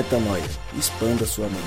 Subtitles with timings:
[0.00, 0.42] Metanoia.
[0.78, 1.60] Expanda sua mente.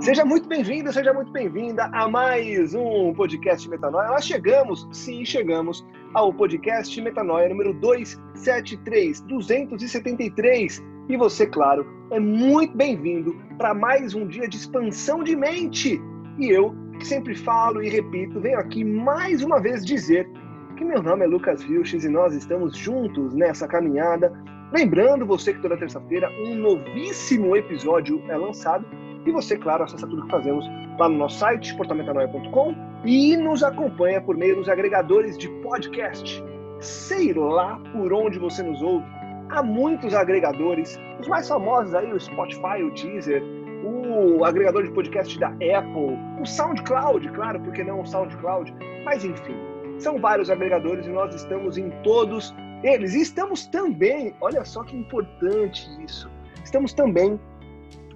[0.00, 4.08] Seja muito bem-vindo, seja muito bem-vinda a mais um podcast Metanoia.
[4.08, 10.82] Nós chegamos, sim, chegamos ao podcast Metanoia número 273, 273.
[11.10, 16.00] E você, claro, é muito bem-vindo para mais um dia de expansão de mente.
[16.38, 20.26] E eu, que sempre falo e repito, venho aqui mais uma vez dizer
[20.76, 24.30] que meu nome é Lucas Vilches e nós estamos juntos nessa caminhada.
[24.72, 28.84] Lembrando você que toda terça-feira um novíssimo episódio é lançado
[29.24, 30.66] e você, claro, acessa tudo que fazemos
[30.98, 32.74] lá no nosso site, portametanoia.com
[33.06, 36.44] e nos acompanha por meio dos agregadores de podcast.
[36.78, 39.06] Sei lá por onde você nos ouve.
[39.48, 43.42] Há muitos agregadores, os mais famosos aí, o Spotify, o Deezer,
[43.82, 48.74] o agregador de podcast da Apple, o SoundCloud, claro, porque não o SoundCloud,
[49.04, 49.56] mas enfim,
[49.98, 53.14] são vários agregadores e nós estamos em todos eles.
[53.14, 56.30] E estamos também, olha só que importante isso,
[56.64, 57.38] estamos também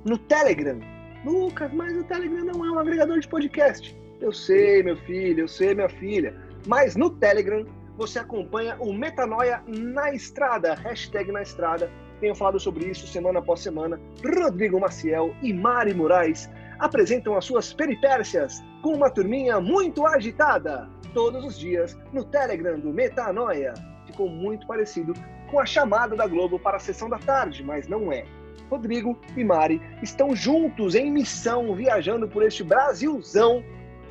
[0.05, 0.79] no Telegram.
[1.25, 3.97] Lucas, mas o Telegram não é um agregador de podcast.
[4.21, 6.35] Eu sei, meu filho, eu sei, minha filha.
[6.67, 7.65] Mas no Telegram
[7.97, 11.91] você acompanha o Metanoia na estrada, hashtag na estrada.
[12.21, 14.01] Tenho falado sobre isso semana após semana.
[14.25, 16.49] Rodrigo Maciel e Mari Moraes
[16.81, 22.93] apresentam as suas peripécias com uma turminha muito agitada todos os dias no Telegram do
[22.93, 23.75] Metanoia.
[24.07, 25.13] Ficou muito parecido
[25.51, 28.25] com a chamada da Globo para a sessão da tarde, mas não é.
[28.71, 33.63] Rodrigo e Mari estão juntos em missão, viajando por este Brasilzão,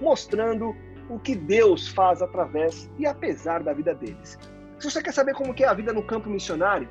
[0.02, 0.76] mostrando
[1.10, 4.38] o que Deus faz através e apesar da vida deles.
[4.78, 6.88] Se você quer saber como é a vida no campo missionário,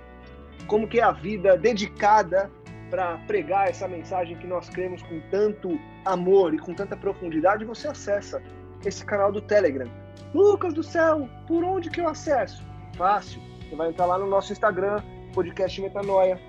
[0.66, 2.50] como é a vida dedicada
[2.90, 7.88] para pregar essa mensagem que nós cremos com tanto amor e com tanta profundidade, você
[7.88, 8.42] acessa
[8.84, 9.88] esse canal do Telegram.
[10.34, 12.64] Lucas do céu, por onde que eu acesso?
[12.96, 13.40] Fácil.
[13.68, 16.40] Você vai entrar lá no nosso Instagram, podcast Metanoia.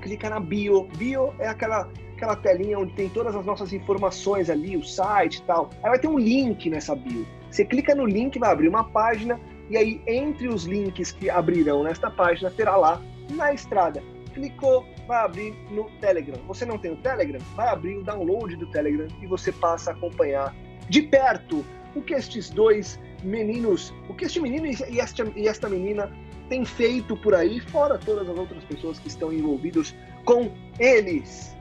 [0.00, 0.84] Clica na bio.
[0.96, 1.88] Bio é aquela
[2.22, 5.70] aquela telinha onde tem todas as nossas informações ali, o site e tal.
[5.82, 7.26] Aí vai ter um link nessa bio.
[7.50, 11.82] Você clica no link, vai abrir uma página e aí entre os links que abrirão
[11.82, 14.02] nesta página terá lá na estrada.
[14.32, 16.40] Clicou, vai abrir no Telegram.
[16.46, 17.40] Você não tem o Telegram?
[17.54, 20.54] Vai abrir o download do Telegram e você passa a acompanhar
[20.88, 25.68] de perto o que estes dois meninos, o que este menino e esta, e esta
[25.68, 26.10] menina
[26.48, 29.94] têm feito por aí, fora todas as outras pessoas que estão envolvidos
[30.24, 31.54] com eles.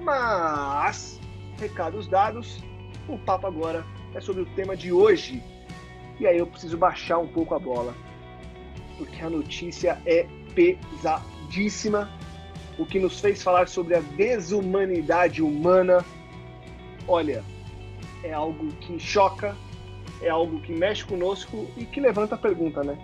[0.00, 1.20] Mas,
[1.58, 2.62] recados dados,
[3.08, 3.84] o papo agora
[4.14, 5.42] é sobre o tema de hoje.
[6.18, 7.94] E aí eu preciso baixar um pouco a bola,
[8.96, 10.26] porque a notícia é
[11.46, 12.10] pesadíssima.
[12.78, 16.04] O que nos fez falar sobre a desumanidade humana.
[17.08, 17.42] Olha,
[18.22, 19.56] é algo que choca,
[20.20, 22.98] é algo que mexe conosco e que levanta a pergunta, né?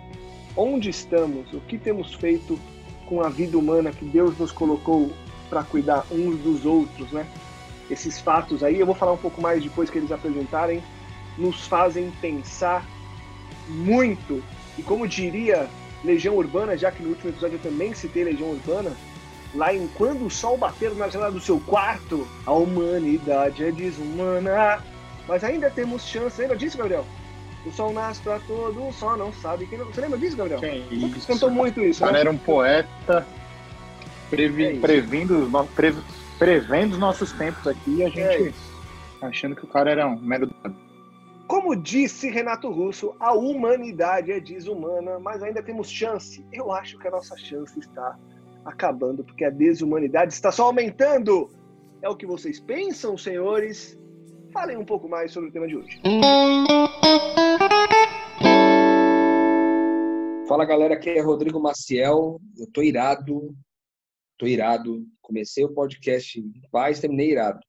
[0.55, 1.51] Onde estamos?
[1.53, 2.59] O que temos feito
[3.07, 5.11] com a vida humana que Deus nos colocou
[5.49, 7.25] para cuidar uns dos outros, né?
[7.89, 10.83] Esses fatos aí, eu vou falar um pouco mais depois que eles apresentarem,
[11.37, 12.85] nos fazem pensar
[13.67, 14.43] muito.
[14.77, 15.67] E como diria
[16.03, 18.91] Legião Urbana, já que no último episódio eu também citei Legião Urbana,
[19.55, 24.83] lá em Quando o Sol Bater na janela do seu quarto, a humanidade é desumana.
[25.27, 26.41] Mas ainda temos chance.
[26.41, 27.05] Lembra disso, Gabriel?
[27.65, 29.79] O sol nasce pra todo, o sol não sabe quem.
[29.79, 30.59] Você lembra disso, Gabriel?
[30.59, 31.25] Quem isso?
[31.25, 32.03] Cantou muito isso.
[32.03, 32.19] O cara né?
[32.19, 33.25] era um poeta
[34.29, 34.65] previ...
[34.65, 35.95] é previndo, pre...
[36.37, 38.53] prevendo os nossos tempos aqui e a gente
[39.21, 40.49] é achando que o cara era um mero.
[41.53, 46.43] Como disse Renato Russo, a humanidade é desumana, mas ainda temos chance.
[46.51, 48.17] Eu acho que a nossa chance está
[48.65, 51.51] acabando, porque a desumanidade está só aumentando.
[52.01, 53.95] É o que vocês pensam, senhores?
[54.51, 56.01] falem um pouco mais sobre o tema de hoje.
[60.47, 62.41] Fala galera, aqui é Rodrigo Maciel.
[62.57, 63.55] Eu tô irado,
[64.39, 65.05] tô irado.
[65.21, 67.59] Comecei o podcast em paz, terminei irado.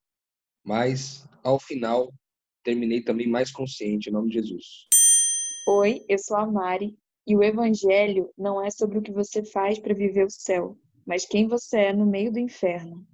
[0.64, 2.10] Mas ao final
[2.64, 4.64] terminei também mais consciente, em nome de Jesus.
[5.69, 6.96] Oi, eu sou a Mari
[7.26, 10.76] e o evangelho não é sobre o que você faz para viver o céu,
[11.06, 13.06] mas quem você é no meio do inferno.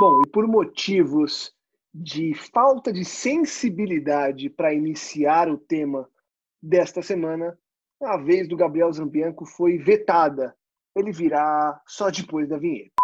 [0.00, 1.52] Bom, e por motivos
[1.94, 6.08] de falta de sensibilidade para iniciar o tema
[6.62, 7.58] desta semana,
[8.02, 10.56] a vez do Gabriel Zambianco foi vetada.
[10.96, 13.01] Ele virá só depois da vinheta.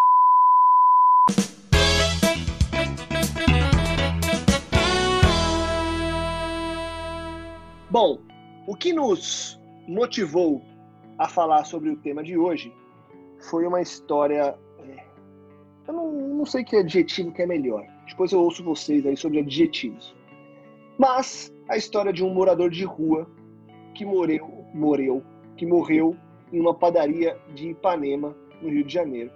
[7.99, 8.21] Bom,
[8.65, 10.63] o que nos motivou
[11.19, 12.73] a falar sobre o tema de hoje
[13.51, 14.57] foi uma história.
[14.79, 15.05] É,
[15.89, 19.41] eu não, não sei que adjetivo que é melhor depois eu ouço vocês aí sobre
[19.41, 20.15] adjetivos.
[20.97, 23.29] Mas a história de um morador de rua
[23.97, 25.21] que morreu, morreu,
[25.57, 26.17] que morreu
[26.53, 29.33] em uma padaria de Ipanema, no Rio de Janeiro.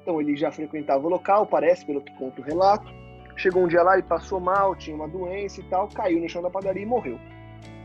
[0.00, 2.90] Então ele já frequentava o local, parece, pelo que conta o relato.
[3.36, 6.40] Chegou um dia lá e passou mal, tinha uma doença e tal, caiu no chão
[6.40, 7.20] da padaria e morreu.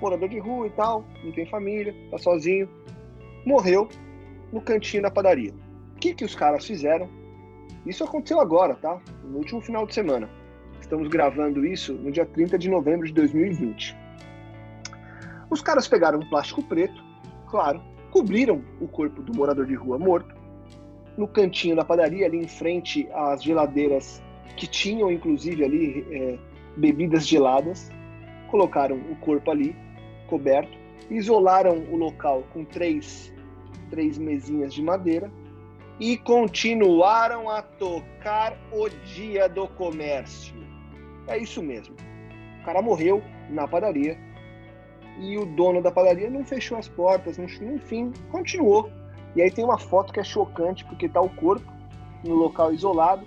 [0.02, 2.70] Morador de rua e tal, não tem família, tá sozinho.
[3.46, 3.88] Morreu
[4.52, 5.54] no cantinho da padaria.
[5.96, 7.10] O que, que os caras fizeram?
[7.86, 9.00] Isso aconteceu agora, tá?
[9.24, 10.30] No último final de semana.
[10.80, 13.96] Estamos gravando isso no dia 30 de novembro de 2020.
[15.50, 17.04] Os caras pegaram um plástico preto,
[17.48, 17.82] claro,
[18.12, 20.36] cobriram o corpo do morador de rua morto.
[21.18, 24.22] No cantinho da padaria, ali em frente às geladeiras
[24.56, 26.40] que tinham, inclusive, ali é,
[26.78, 27.92] bebidas geladas,
[28.50, 29.76] colocaram o corpo ali,
[30.30, 30.78] coberto,
[31.10, 33.34] isolaram o local com três,
[33.90, 35.32] três mesinhas de madeira
[36.00, 40.56] e continuaram a tocar o dia do comércio.
[41.28, 41.96] É isso mesmo.
[42.62, 44.18] O cara morreu na padaria
[45.20, 48.90] e o dono da padaria não fechou as portas, enfim, continuou.
[49.36, 51.72] E aí tem uma foto que é chocante porque tá o corpo
[52.24, 53.26] no local isolado,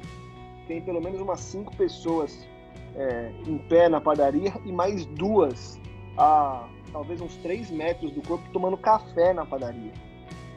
[0.66, 2.46] tem pelo menos umas cinco pessoas
[2.94, 5.80] é, em pé na padaria e mais duas
[6.16, 9.92] a talvez uns três metros do corpo tomando café na padaria.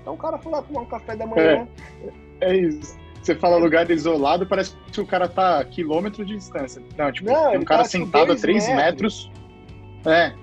[0.01, 1.67] Então o cara foi lá tomar um café da manhã.
[2.41, 2.97] É, é isso.
[3.21, 6.79] Você fala lugar isolado, parece que o cara tá a quilômetros de distância.
[6.95, 9.31] Não, tipo, Não, tem um cara tá, sentado a dois três metros.
[9.31, 9.31] metros.
[10.05, 10.33] É.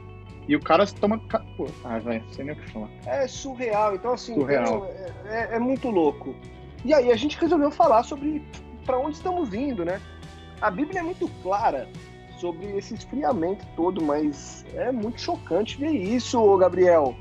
[0.48, 1.20] E o cara toma.
[1.56, 2.88] Pô, ah, vai, não sei nem o que falar.
[3.06, 3.94] É surreal.
[3.94, 4.86] Então, assim, Surreal.
[4.86, 6.34] é, é- é muito louco.
[6.84, 8.42] E aí a gente resolveu falar sobre
[8.84, 10.00] para onde estamos indo, né?
[10.60, 11.88] A Bíblia é muito clara
[12.42, 17.14] sobre esse esfriamento todo, mas é muito chocante ver isso, ô Gabriel.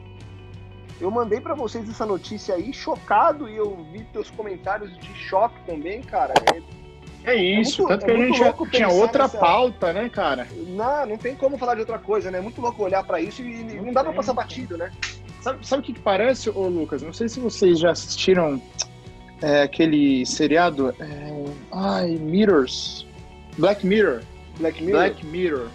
[0.99, 5.55] Eu mandei para vocês essa notícia aí, chocado, e eu vi teus comentários de choque
[5.67, 6.33] também, cara.
[6.55, 6.81] É-
[7.23, 10.47] É isso, muito- tanto que é a gente tinha outra nessa- pauta, né, cara?
[10.69, 12.39] não, não tem como falar de outra coisa, né?
[12.39, 14.91] É muito louco olhar para isso e não, Não dá pra tem, passar batido, né?
[15.39, 17.03] Sabe, sabe o que, que parece, ô Lucas?
[17.03, 18.59] Não sei se vocês já assistiram
[19.39, 20.89] é, aquele seriado.
[20.99, 23.05] é, ai, Mirrors.
[23.57, 24.21] Black Mirror.
[24.59, 24.99] Black Mirror.
[25.01, 25.67] Black Mirror.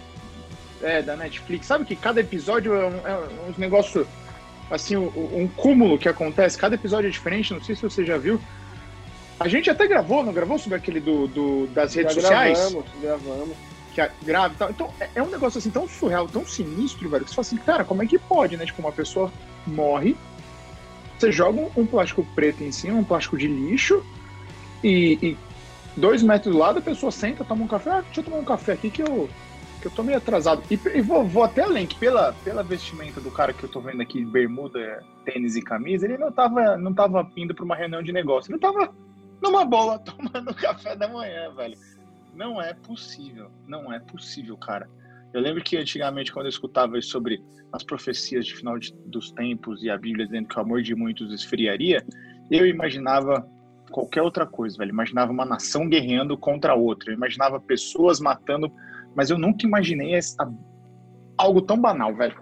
[0.81, 1.65] É, da Netflix.
[1.65, 3.17] Sabe que cada episódio é um, é
[3.49, 4.07] um negócio.
[4.69, 6.57] Assim, um, um cúmulo que acontece.
[6.57, 7.53] Cada episódio é diferente.
[7.53, 8.39] Não sei se você já viu.
[9.39, 12.57] A gente até gravou, não gravou sobre aquele do, do- das redes sociais?
[12.59, 13.55] Gravamos, gravamos.
[13.93, 14.69] que é grave e tal.
[14.69, 17.57] Então, é- é um negócio assim tão surreal, tão sinistro, velho, que você fala assim,
[17.57, 18.65] cara, como é que pode, né?
[18.65, 19.31] Tipo, uma pessoa
[19.65, 20.15] morre,
[21.17, 24.03] você joga um, um plástico preto em cima, um plástico de lixo,
[24.83, 25.37] e, e
[25.97, 28.45] dois metros do lado a pessoa senta, toma um café, ah, deixa eu tomar um
[28.45, 29.29] café aqui que eu,
[29.81, 30.61] que eu tô meio atrasado.
[30.69, 33.81] E, e vou, vou até além, que pela, pela vestimenta do cara que eu tô
[33.81, 38.01] vendo aqui, bermuda, tênis e camisa, ele não tava, não tava indo pra uma reunião
[38.01, 38.93] de negócio, ele tava
[39.41, 41.77] numa boa, tomando café da manhã, velho.
[42.33, 44.87] Não é possível, não é possível, cara.
[45.33, 49.83] Eu lembro que antigamente, quando eu escutava sobre as profecias de final de- dos tempos
[49.83, 52.05] e a Bíblia dizendo que o amor de muitos esfriaria,
[52.49, 53.45] eu imaginava
[53.91, 54.89] qualquer outra coisa, velho.
[54.91, 57.11] Imaginava uma nação guerreando contra outra.
[57.11, 58.71] Eu imaginava pessoas matando,
[59.15, 60.51] mas eu nunca imaginei essa-
[61.37, 62.35] algo tão banal, velho.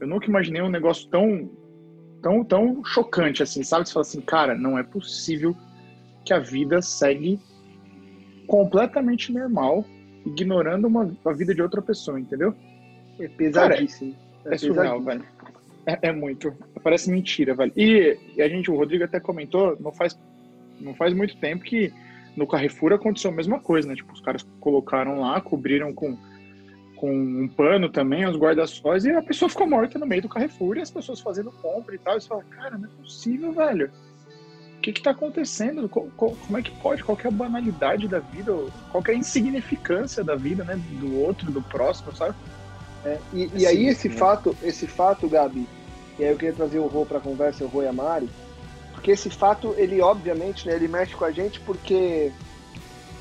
[0.00, 1.50] Eu nunca imaginei um negócio tão,
[2.22, 3.86] tão, tão chocante assim, sabe?
[3.86, 5.56] Você fala assim, cara, não é possível
[6.24, 7.40] que a vida segue
[8.46, 9.84] completamente normal,
[10.24, 12.54] ignorando uma, a vida de outra pessoa, entendeu?
[13.18, 14.14] É pesadíssimo.
[14.44, 15.24] É surreal, velho.
[15.86, 16.52] É, é muito.
[16.82, 17.72] Parece mentira, velho.
[17.76, 20.18] E, e a gente, o Rodrigo até comentou, não faz,
[20.80, 21.92] não faz muito tempo que
[22.36, 23.94] no Carrefour aconteceu a mesma coisa, né?
[23.94, 26.16] Tipo, os caras colocaram lá, cobriram com,
[26.96, 30.76] com um pano também, os guarda-sóis, e a pessoa ficou morta no meio do Carrefour
[30.76, 32.16] e as pessoas fazendo compra e tal.
[32.16, 33.90] E você fala, cara, não é possível, velho.
[34.76, 35.88] O que que tá acontecendo?
[35.88, 37.02] Co- co- como é que pode?
[37.02, 38.52] Qual que é a banalidade da vida?
[38.92, 40.76] Qual que é a insignificância da vida, né?
[41.00, 42.36] Do outro, do próximo, sabe?
[43.04, 45.66] É, e, e aí esse fato, esse fato, Gabi,
[46.18, 48.28] e aí eu queria trazer o Rô para conversa, o Rô e a Mari,
[48.96, 52.32] porque esse fato, ele obviamente, né, ele mexe com a gente porque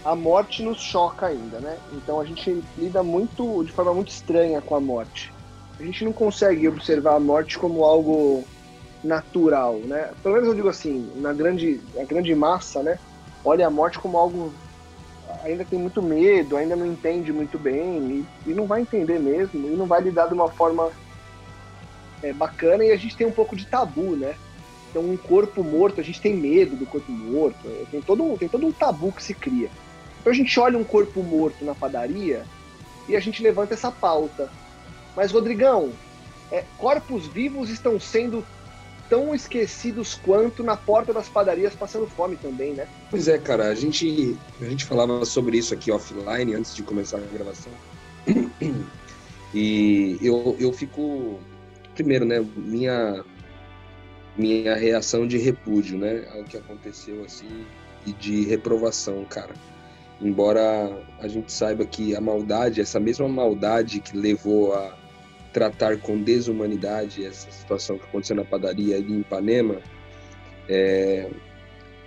[0.05, 1.77] a morte nos choca ainda, né?
[1.91, 5.33] Então a gente lida muito, de forma muito estranha com a morte.
[5.77, 8.45] A gente não consegue observar a morte como algo
[9.03, 10.11] natural, né?
[10.23, 12.97] Pelo menos eu digo assim, na grande, a grande massa, né?
[13.43, 14.53] Olha a morte como algo
[15.43, 19.67] ainda tem muito medo, ainda não entende muito bem e, e não vai entender mesmo
[19.67, 20.89] e não vai lidar de uma forma
[22.23, 24.35] é, bacana e a gente tem um pouco de tabu, né?
[24.95, 28.37] Então um corpo morto, a gente tem medo do corpo morto, é, tem todo, um-
[28.37, 29.69] tem todo um tabu que se cria.
[30.21, 32.45] Então a gente olha um corpo morto na padaria
[33.09, 34.49] e a gente levanta essa pauta.
[35.13, 35.91] Mas Rodrigão,
[36.49, 38.41] é, corpos vivos estão sendo
[39.09, 42.87] tão esquecidos quanto na porta das padarias passando fome também, né?
[43.11, 47.17] Pois é, cara, a gente, a gente falava sobre isso aqui offline antes de começar
[47.17, 47.73] a gravação.
[49.53, 51.39] E eu, eu fico
[51.93, 53.23] primeiro, né, minha
[54.37, 57.65] minha reação de repúdio, né, ao que aconteceu assim
[58.05, 59.53] e de reprovação, cara.
[60.21, 64.97] Embora a gente saiba que a maldade, essa mesma maldade que levou a
[65.51, 69.81] tratar com desumanidade essa situação que aconteceu na padaria ali em Ipanema,
[70.67, 71.29] é,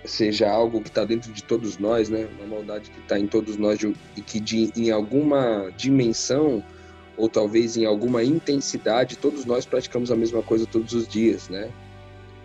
[0.05, 2.27] seja algo que está dentro de todos nós, né?
[2.37, 3.79] Uma maldade que está em todos nós
[4.15, 6.63] e que de, em alguma dimensão
[7.17, 11.69] ou talvez em alguma intensidade todos nós praticamos a mesma coisa todos os dias, né?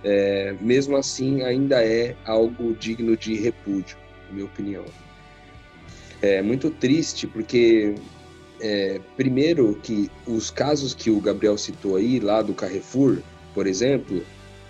[0.05, 3.97] É, mesmo assim, ainda é algo digno de repúdio,
[4.29, 4.85] na minha opinião.
[6.21, 7.95] É muito triste porque,
[8.61, 13.19] é, primeiro, que os casos que o Gabriel citou aí, lá do Carrefour,
[13.55, 14.23] por exemplo,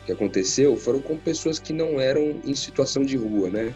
[0.07, 3.75] que aconteceu foram com pessoas que não eram em situação de rua, né?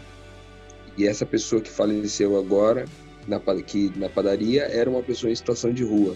[0.97, 2.85] E essa pessoa que faleceu agora,
[3.27, 6.15] na, que, na padaria, era uma pessoa em situação de rua.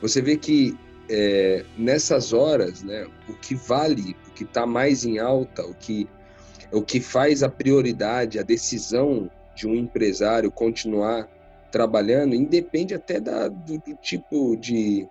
[0.00, 0.76] Você vê que
[1.12, 6.08] é, nessas horas, né, o que vale, o que está mais em alta, o que,
[6.72, 11.28] o que faz a prioridade, a decisão de um empresário continuar
[11.70, 15.06] trabalhando, independe até da, do, do tipo de,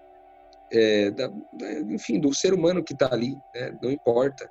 [0.72, 1.32] é, da,
[1.88, 3.78] enfim, do ser humano que está ali, né?
[3.80, 4.50] não importa.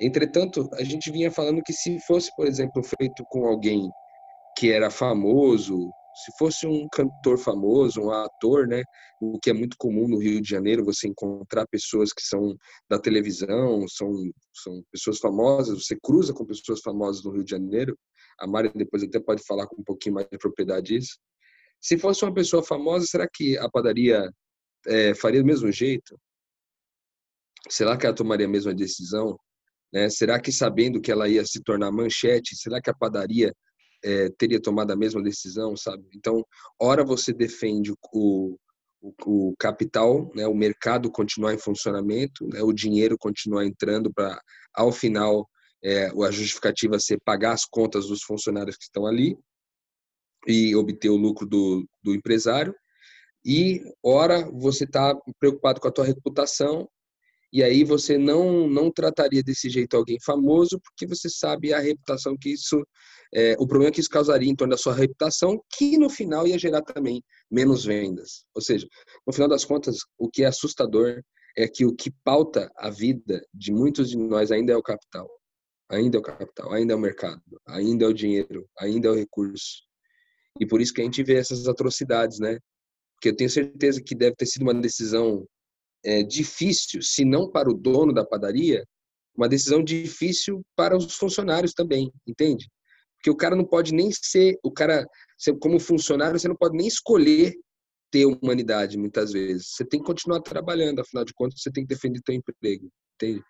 [0.00, 3.88] Entretanto, a gente vinha falando que se fosse, por exemplo, feito com alguém
[4.56, 8.82] que era famoso, se fosse um cantor famoso, um ator, né,
[9.20, 12.56] o que é muito comum no Rio de Janeiro, você encontrar pessoas que são
[12.88, 14.10] da televisão, são,
[14.54, 17.98] são pessoas famosas, você cruza com pessoas famosas no Rio de Janeiro,
[18.40, 21.18] a Mari depois até pode falar com um pouquinho mais de propriedade disso.
[21.80, 24.30] Se fosse uma pessoa famosa, será que a padaria
[24.86, 26.18] é, faria do mesmo jeito?
[27.68, 29.38] Será que ela tomaria a mesma decisão?
[29.92, 30.08] Né?
[30.08, 33.52] Será que sabendo que ela ia se tornar manchete, será que a padaria
[34.06, 36.04] é, teria tomado a mesma decisão, sabe?
[36.14, 36.46] Então,
[36.80, 37.96] ora você defende o,
[39.02, 44.40] o, o capital, né, o mercado continuar em funcionamento, né, o dinheiro continuar entrando para,
[44.72, 45.48] ao final,
[45.82, 49.36] é, a justificativa ser pagar as contas dos funcionários que estão ali
[50.46, 52.72] e obter o lucro do, do empresário,
[53.44, 56.88] e ora você está preocupado com a tua reputação
[57.52, 62.36] e aí você não não trataria desse jeito alguém famoso porque você sabe a reputação
[62.36, 62.84] que isso
[63.34, 66.58] é, o problema que isso causaria em torno da sua reputação que no final ia
[66.58, 68.44] gerar também menos vendas.
[68.54, 68.86] Ou seja
[69.26, 71.22] no final das contas o que é assustador
[71.56, 75.28] é que o que pauta a vida de muitos de nós ainda é o capital.
[75.88, 79.14] Ainda é o capital ainda é o mercado ainda é o dinheiro ainda é o
[79.14, 79.84] recurso.
[80.58, 82.58] E por isso que a gente vê essas atrocidades né?
[83.14, 85.46] Porque eu tenho certeza que deve ter sido uma decisão
[86.06, 88.86] é, difícil, se não para o dono da padaria,
[89.36, 92.68] uma decisão difícil para os funcionários também, entende?
[93.16, 95.04] Porque o cara não pode nem ser, o cara,
[95.60, 97.54] como funcionário, você não pode nem escolher
[98.10, 99.72] ter humanidade muitas vezes.
[99.72, 103.42] Você tem que continuar trabalhando, afinal de contas, você tem que defender seu emprego, entende?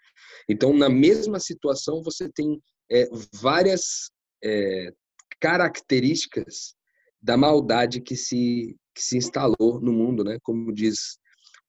[0.49, 2.61] Então, na mesma situação, você tem
[2.91, 4.11] é, várias
[4.43, 4.93] é,
[5.41, 6.75] características
[7.21, 10.39] da maldade que se que se instalou no mundo, né?
[10.43, 11.19] Como diz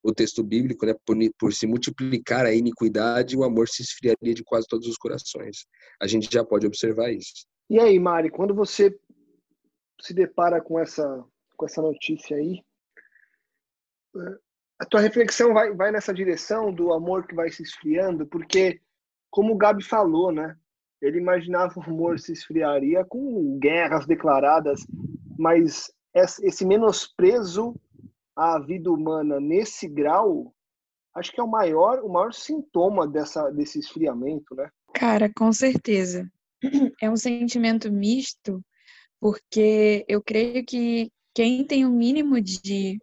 [0.03, 0.93] o texto bíblico, né?
[1.05, 5.65] Por, por se multiplicar a iniquidade, o amor se esfriaria de quase todos os corações.
[6.01, 7.45] A gente já pode observar isso.
[7.69, 8.97] E aí, Mari, quando você
[10.01, 11.23] se depara com essa
[11.57, 12.61] com essa notícia aí,
[14.79, 18.79] a tua reflexão vai, vai nessa direção do amor que vai se esfriando, porque
[19.29, 20.55] como o Gabi falou, né?
[21.01, 24.85] Ele imaginava o amor se esfriaria com guerras declaradas,
[25.37, 27.75] mas esse menosprezo
[28.37, 30.53] à vida humana nesse grau,
[31.15, 34.69] acho que é o maior, o maior sintoma dessa, desse esfriamento, né?
[34.93, 36.29] Cara, com certeza.
[37.01, 38.63] É um sentimento misto,
[39.19, 42.97] porque eu creio que quem tem o um mínimo de,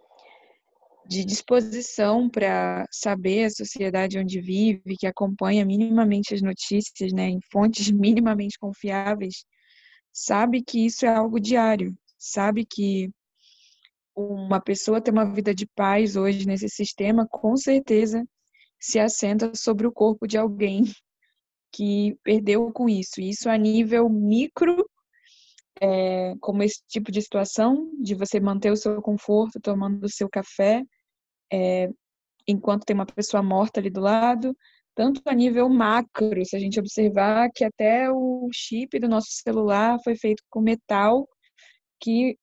[1.06, 7.38] de disposição para saber a sociedade onde vive, que acompanha minimamente as notícias, né, em
[7.52, 9.44] fontes minimamente confiáveis,
[10.12, 13.08] sabe que isso é algo diário, sabe que
[14.14, 18.24] uma pessoa ter uma vida de paz hoje nesse sistema, com certeza
[18.78, 20.84] se assenta sobre o corpo de alguém
[21.72, 23.20] que perdeu com isso.
[23.20, 24.88] Isso a nível micro,
[25.80, 30.28] é, como esse tipo de situação, de você manter o seu conforto tomando o seu
[30.28, 30.82] café,
[31.52, 31.88] é,
[32.46, 34.56] enquanto tem uma pessoa morta ali do lado,
[34.94, 39.98] tanto a nível macro, se a gente observar que até o chip do nosso celular
[40.04, 41.28] foi feito com metal
[42.00, 42.36] que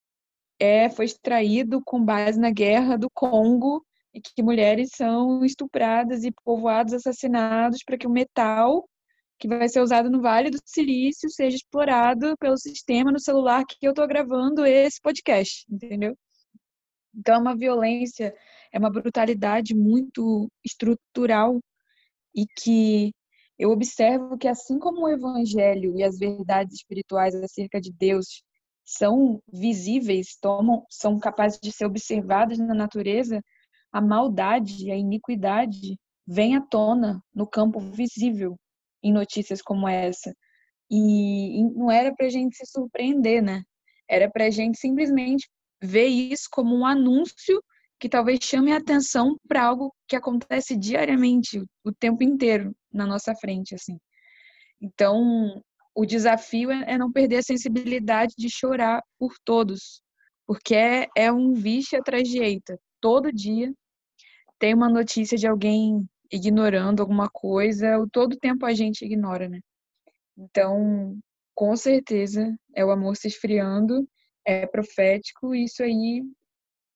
[0.62, 6.32] é, foi extraído com base na guerra do Congo e que mulheres são estupradas e
[6.46, 8.88] povoados assassinados para que o metal
[9.40, 13.76] que vai ser usado no Vale do Silício seja explorado pelo sistema no celular que
[13.82, 16.16] eu estou gravando esse podcast, entendeu?
[17.16, 18.32] Então é uma violência,
[18.72, 21.60] é uma brutalidade muito estrutural
[22.36, 23.12] e que
[23.58, 28.44] eu observo que assim como o evangelho e as verdades espirituais acerca de Deus
[28.84, 33.42] são visíveis, tomam, são capazes de ser observadas na natureza,
[33.92, 38.58] a maldade, a iniquidade vem à tona no campo visível
[39.04, 40.34] em notícias como essa.
[40.90, 43.64] E, não era para a gente se surpreender, né?
[44.10, 45.50] Era para a gente simplesmente
[45.82, 47.62] ver isso como um anúncio
[48.00, 53.34] que talvez chame a atenção para algo que acontece diariamente, o tempo inteiro na nossa
[53.36, 53.98] frente, assim.
[54.82, 55.62] Então,
[56.02, 60.02] o desafio é, é não perder a sensibilidade de chorar por todos,
[60.48, 62.80] porque é, é um vixe atrás de eita.
[63.00, 63.72] Todo dia
[64.58, 69.60] tem uma notícia de alguém ignorando alguma coisa, todo tempo a gente ignora, né?
[70.36, 71.20] Então,
[71.54, 74.08] com certeza, é o amor se esfriando,
[74.44, 76.24] é profético, isso aí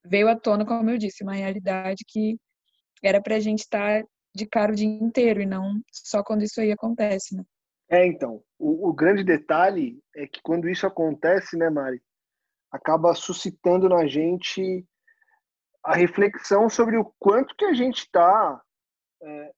[0.03, 2.37] veio à tona, como eu disse, uma realidade que
[3.03, 6.71] era pra gente estar de cara o dia inteiro e não só quando isso aí
[6.71, 7.43] acontece, né?
[7.89, 12.01] É, então, o, o, grande detalhe é que quando isso acontece, né, Mari,
[12.71, 14.85] acaba suscitando na gente
[15.83, 18.61] a reflexão sobre o quanto que a gente está
[19.21, 19.53] é,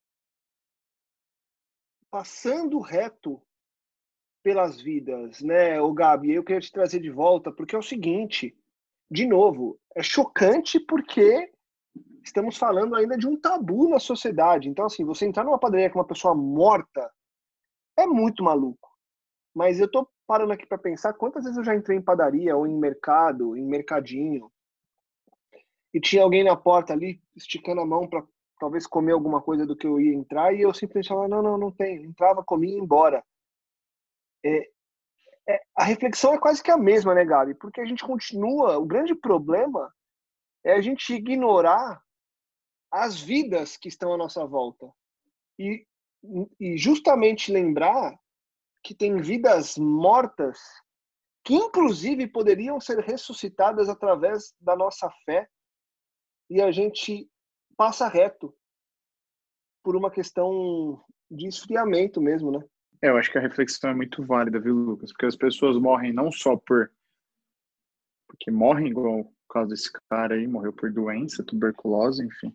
[2.12, 3.42] passando reto
[4.44, 6.34] pelas vidas, né, o Gabi?
[6.34, 8.58] Eu queria te trazer de volta porque é o seguinte,
[9.10, 11.50] de novo, é chocante porque
[12.22, 14.68] estamos falando ainda de um tabu na sociedade.
[14.68, 17.10] Então, assim, você entrar numa padaria com uma pessoa morta
[17.98, 18.90] é muito maluco.
[19.54, 22.68] Mas eu tô parando aqui para pensar quantas vezes eu já entrei em padaria ou
[22.68, 24.52] em mercado, em mercadinho,
[25.94, 28.24] e tinha alguém na porta ali esticando a mão para
[28.60, 31.58] talvez comer alguma coisa do que eu ia entrar e eu simplesmente falava não, não,
[31.58, 32.04] não tem.
[32.04, 33.24] Entrava, comia e ia embora.
[34.46, 34.70] É,
[35.50, 37.54] é, a reflexão é quase que a mesma, né, Gabi?
[37.56, 38.78] Porque a gente continua.
[38.78, 39.92] O grande problema
[40.64, 42.02] é a gente ignorar
[42.92, 44.92] as vidas que estão à nossa volta.
[45.58, 45.86] E
[46.60, 48.18] e justamente lembrar
[48.84, 50.60] que tem vidas mortas
[51.44, 55.48] que inclusive poderiam ser ressuscitadas através da nossa fé
[56.50, 57.30] e a gente
[57.78, 58.54] passa reto
[59.84, 62.66] por uma questão de esfriamento mesmo, né?
[63.02, 65.12] É, eu acho que a reflexão é muito válida, viu, Lucas?
[65.12, 66.92] Porque as pessoas morrem não só por
[68.28, 72.54] porque morrem igual o caso desse cara aí, morreu por doença, tuberculose, enfim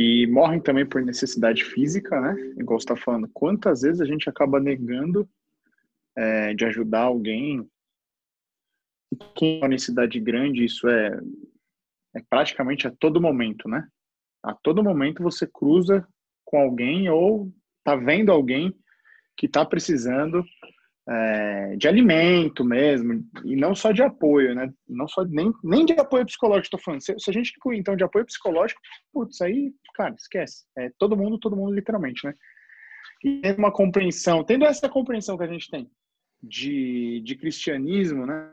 [0.00, 2.40] e morrem também por necessidade física, né?
[2.56, 5.28] Igual você está falando, quantas vezes a gente acaba negando
[6.16, 7.68] é, de ajudar alguém?
[9.34, 11.18] Quem uma necessidade grande, isso é,
[12.14, 13.88] é praticamente a todo momento, né?
[14.40, 16.06] A todo momento você cruza
[16.44, 18.72] com alguém ou tá vendo alguém
[19.36, 20.44] que está precisando
[21.08, 24.70] é, de alimento mesmo, e não só de apoio, né?
[24.86, 27.00] Não só, nem, nem de apoio psicológico, estou falando.
[27.00, 28.80] Se, se, a gente incluir, então, de apoio psicológico,
[29.12, 30.66] putz, aí, cara, esquece.
[30.76, 32.34] É todo mundo, todo mundo, literalmente, né?
[33.24, 35.90] E tendo uma compreensão, tendo essa compreensão que a gente tem
[36.42, 38.52] de, de cristianismo, né?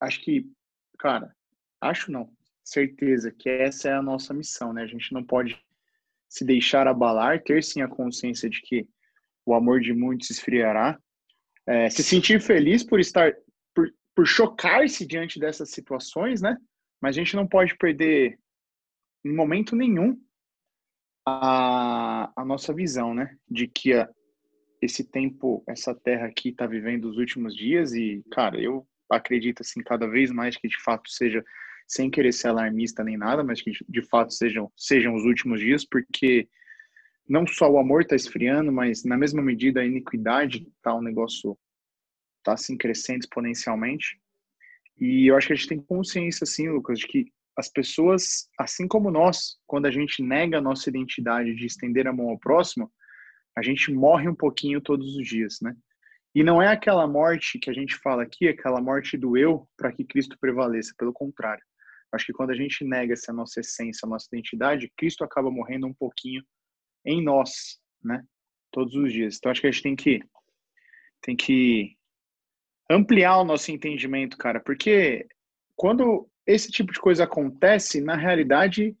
[0.00, 0.50] Acho que,
[0.98, 1.34] cara,
[1.80, 2.30] acho não,
[2.64, 4.82] certeza que essa é a nossa missão, né?
[4.82, 5.62] A gente não pode
[6.26, 8.88] se deixar abalar, ter sim a consciência de que
[9.44, 10.98] o amor de muitos esfriará,
[11.66, 13.32] é, se sentir feliz por estar,
[13.74, 16.56] por, por chocar-se diante dessas situações, né?
[17.00, 18.38] Mas a gente não pode perder
[19.24, 20.20] em momento nenhum
[21.26, 23.36] a, a nossa visão, né?
[23.48, 24.08] De que a,
[24.80, 29.82] esse tempo, essa terra aqui está vivendo os últimos dias e, cara, eu acredito assim
[29.82, 31.44] cada vez mais que de fato seja
[31.86, 35.84] sem querer ser alarmista nem nada, mas que de fato sejam sejam os últimos dias,
[35.84, 36.48] porque
[37.28, 41.58] não só o amor está esfriando, mas na mesma medida a iniquidade está um negócio
[42.42, 44.20] tá assim crescendo exponencialmente.
[44.98, 48.88] E eu acho que a gente tem consciência assim, Lucas, de que as pessoas, assim
[48.88, 52.90] como nós, quando a gente nega a nossa identidade de estender a mão ao próximo,
[53.56, 55.76] a gente morre um pouquinho todos os dias, né?
[56.34, 59.92] E não é aquela morte que a gente fala aqui, aquela morte do eu, para
[59.92, 61.62] que Cristo prevaleça, pelo contrário.
[62.10, 65.86] Acho que quando a gente nega essa nossa essência, a nossa identidade, Cristo acaba morrendo
[65.86, 66.42] um pouquinho
[67.04, 68.24] em nós, né?
[68.70, 69.36] Todos os dias.
[69.36, 70.20] Então acho que a gente tem que
[71.20, 71.96] tem que
[72.90, 75.26] ampliar o nosso entendimento, cara, porque
[75.76, 78.96] quando esse tipo de coisa acontece, na realidade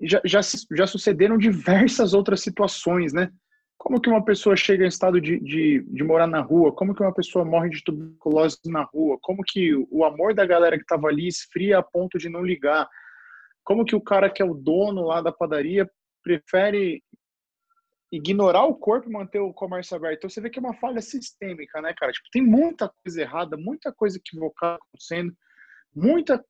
[0.00, 0.40] já, já,
[0.72, 3.30] já sucederam diversas outras situações, né?
[3.76, 6.72] Como que uma pessoa chega em estado de, de, de, morar na rua?
[6.72, 9.18] Como que uma pessoa morre de tuberculose na rua?
[9.20, 12.88] Como que o amor da galera que estava ali esfria a ponto de não ligar?
[13.62, 15.90] Como que o cara que é o dono lá da padaria
[16.24, 17.04] prefere
[18.10, 20.18] ignorar o corpo e manter o comércio aberto.
[20.18, 22.12] Então você vê que é uma falha sistêmica, né, cara?
[22.12, 25.36] Tipo, tem muita coisa errada, muita coisa equivocada acontecendo,
[25.94, 26.44] muita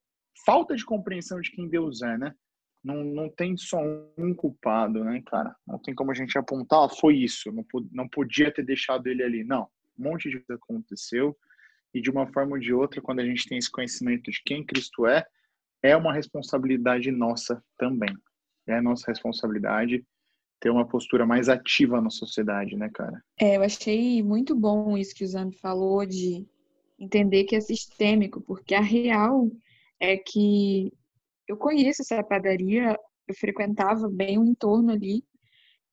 [0.47, 2.35] falta de compreensão de quem Deus é, né?
[2.83, 3.79] Não, não tem só
[4.19, 5.57] um culpado, né, cara?
[5.67, 9.23] Não tem como a gente apontar, ah, foi isso, não, não podia ter deixado ele
[9.23, 9.43] ali.
[9.43, 11.37] Não, um monte de coisa aconteceu
[11.95, 14.65] e de uma forma ou de outra, quando a gente tem esse conhecimento de quem
[14.65, 15.25] Cristo é,
[15.83, 18.15] é uma responsabilidade nossa também.
[18.67, 20.05] É nossa responsabilidade
[20.61, 23.23] ter uma postura mais ativa na sociedade, né, cara?
[23.39, 26.47] É, eu achei muito bom isso que o Zambi falou de
[26.99, 29.51] entender que é sistêmico, porque a real
[30.01, 30.93] é que
[31.47, 32.99] eu conheço essa padaria,
[33.29, 35.23] eu frequentava bem o entorno ali,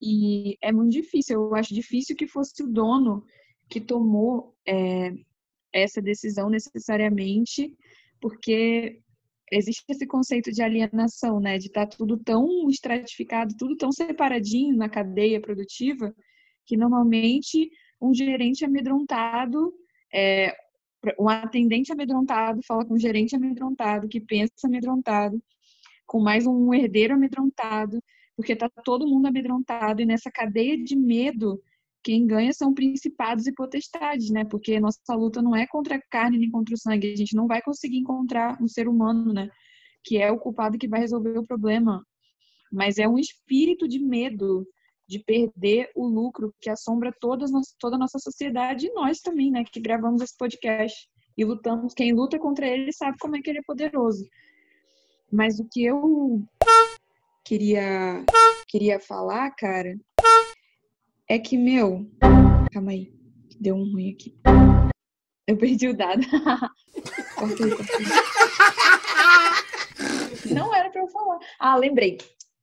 [0.02, 1.36] e é muito difícil.
[1.36, 3.24] Eu acho difícil que fosse o dono
[3.70, 5.14] que tomou é,
[5.72, 7.76] essa decisão necessariamente,
[8.20, 9.02] porque
[9.52, 11.58] existe esse conceito de alienação, né?
[11.58, 16.16] De estar tá tudo tão estratificado, tudo tão separadinho na cadeia produtiva,
[16.66, 17.70] que normalmente
[18.02, 19.74] um gerente amedrontado,
[20.14, 20.56] é,
[21.20, 25.42] um atendente amedrontado fala com um gerente amedrontado, que pensa amedrontado,
[26.06, 28.02] com mais um herdeiro amedrontado,
[28.36, 31.62] porque está todo mundo amedrontado, e nessa cadeia de medo
[32.04, 34.44] quem ganha são principados e potestades, né?
[34.46, 37.14] Porque nossa luta não é contra a carne nem contra o sangue.
[37.14, 39.50] A gente não vai conseguir encontrar um ser humano, né?
[40.04, 42.04] Que é o culpado que vai resolver o problema.
[42.72, 44.66] Mas é um espírito de medo
[45.08, 49.64] de perder o lucro que assombra toda a nossa sociedade e nós também, né?
[49.64, 51.94] Que gravamos esse podcast e lutamos.
[51.94, 54.26] Quem luta contra ele sabe como é que ele é poderoso.
[55.32, 56.44] Mas o que eu
[57.46, 58.26] queria
[58.68, 59.94] queria falar, cara,
[61.28, 62.08] é que, meu.
[62.72, 63.12] Calma aí.
[63.60, 64.40] Deu um ruim aqui.
[65.48, 66.22] Eu perdi o dado.
[67.36, 67.72] corta aí.
[70.54, 71.40] Não era pra eu falar.
[71.60, 72.18] Ah, lembrei.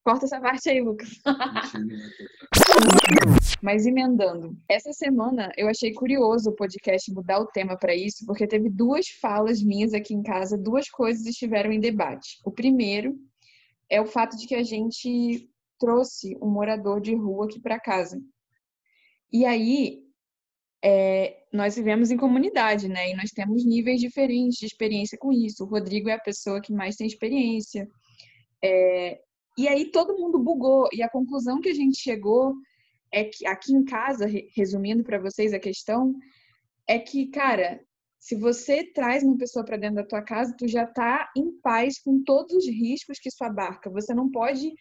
[0.04, 1.10] Corta essa parte aí, Lucas.
[3.62, 8.46] Mas emendando, essa semana eu achei curioso o podcast mudar o tema para isso, porque
[8.46, 12.38] teve duas falas minhas aqui em casa, duas coisas estiveram em debate.
[12.44, 13.16] O primeiro
[13.90, 18.20] é o fato de que a gente trouxe um morador de rua aqui para casa.
[19.32, 20.04] E aí,
[20.82, 23.10] é, nós vivemos em comunidade, né?
[23.10, 25.64] E nós temos níveis diferentes de experiência com isso.
[25.64, 27.88] O Rodrigo é a pessoa que mais tem experiência.
[28.62, 29.20] É,
[29.56, 30.88] e aí todo mundo bugou.
[30.92, 32.54] E a conclusão que a gente chegou
[33.12, 36.14] é que aqui em casa, resumindo para vocês a questão,
[36.86, 37.80] é que, cara,
[38.18, 41.98] se você traz uma pessoa para dentro da tua casa, tu já tá em paz
[42.00, 43.90] com todos os riscos que isso abarca.
[43.90, 44.72] Você não pode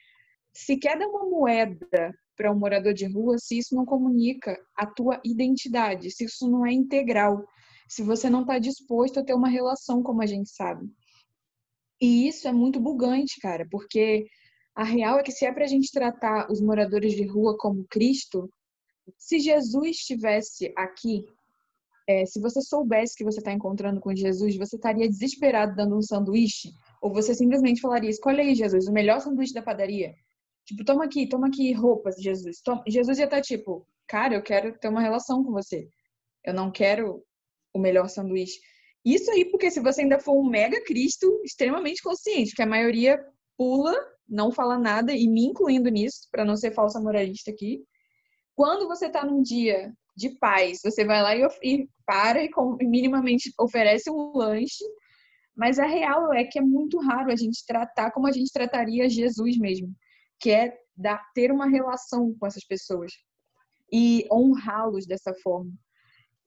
[0.58, 5.20] sequer dar uma moeda para um morador de rua se isso não comunica a tua
[5.24, 7.46] identidade, se isso não é integral,
[7.88, 10.88] se você não está disposto a ter uma relação, como a gente sabe.
[12.02, 14.26] E isso é muito bugante, cara, porque
[14.76, 17.86] a real é que se é para a gente tratar os moradores de rua como
[17.90, 18.50] Cristo,
[19.18, 21.26] se Jesus estivesse aqui,
[22.08, 26.02] é, se você soubesse que você está encontrando com Jesus, você estaria desesperado dando um
[26.02, 26.72] sanduíche?
[27.02, 30.14] Ou você simplesmente falaria: escolha aí, Jesus, o melhor sanduíche da padaria?
[30.68, 32.60] Tipo, toma aqui, toma aqui roupas, Jesus.
[32.62, 32.84] Toma...
[32.86, 35.88] Jesus ia estar tá, tipo, cara, eu quero ter uma relação com você.
[36.44, 37.24] Eu não quero
[37.74, 38.60] o melhor sanduíche.
[39.06, 43.18] Isso aí, porque se você ainda for um mega Cristo extremamente consciente, que a maioria
[43.58, 43.96] pula,
[44.28, 47.86] não fala nada, e me incluindo nisso, para não ser falsa moralista aqui.
[48.54, 52.76] Quando você tá num dia de paz, você vai lá e, e para e com,
[52.82, 54.84] minimamente oferece um lanche,
[55.56, 59.08] mas a real é que é muito raro a gente tratar como a gente trataria
[59.08, 59.96] Jesus mesmo
[60.40, 63.12] que é dar, ter uma relação com essas pessoas
[63.92, 65.72] e honrá-los dessa forma.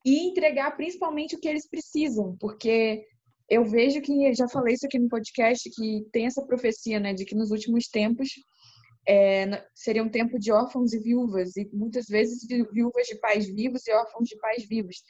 [0.05, 3.05] E entregar principalmente o que eles precisam, porque
[3.49, 7.25] eu vejo que, já falei isso aqui no podcast, que tem essa profecia, né, de
[7.25, 8.29] que nos últimos tempos
[9.09, 13.87] é, seria um tempo de órfãos e viúvas, e muitas vezes viúvas de pais vivos
[13.87, 15.03] e órfãos de pais vivos.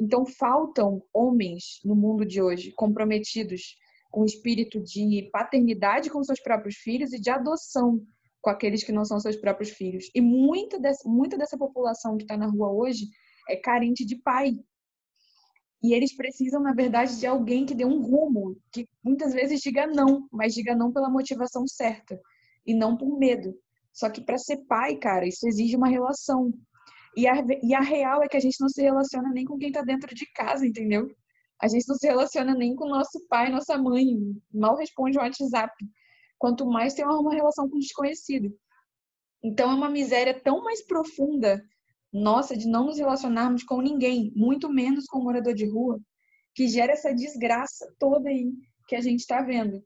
[0.00, 3.76] Então, faltam homens no mundo de hoje comprometidos
[4.10, 8.00] com o espírito de paternidade com seus próprios filhos e de adoção
[8.40, 10.10] com aqueles que não são seus próprios filhos.
[10.14, 13.08] E muita dessa, muita dessa população que está na rua hoje
[13.48, 14.52] é carente de pai.
[15.82, 19.86] E eles precisam, na verdade, de alguém que dê um rumo, que muitas vezes diga
[19.86, 22.20] não, mas diga não pela motivação certa
[22.66, 23.54] e não por medo.
[23.92, 26.52] Só que para ser pai, cara, isso exige uma relação.
[27.16, 29.68] E a, e a real é que a gente não se relaciona nem com quem
[29.68, 31.10] está dentro de casa, entendeu?
[31.60, 34.06] A gente não se relaciona nem com nosso pai, nossa mãe,
[34.52, 35.74] mal responde o WhatsApp
[36.38, 38.54] quanto mais tem uma relação com o desconhecido.
[39.42, 41.62] Então é uma miséria tão mais profunda
[42.12, 46.00] nossa de não nos relacionarmos com ninguém, muito menos com o morador de rua,
[46.54, 48.50] que gera essa desgraça toda aí
[48.88, 49.82] que a gente está vendo.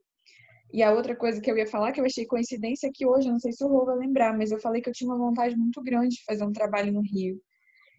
[0.71, 3.29] E a outra coisa que eu ia falar, que eu achei coincidência, é que hoje,
[3.29, 5.55] não sei se o Rô vai lembrar, mas eu falei que eu tinha uma vontade
[5.55, 7.39] muito grande de fazer um trabalho no Rio.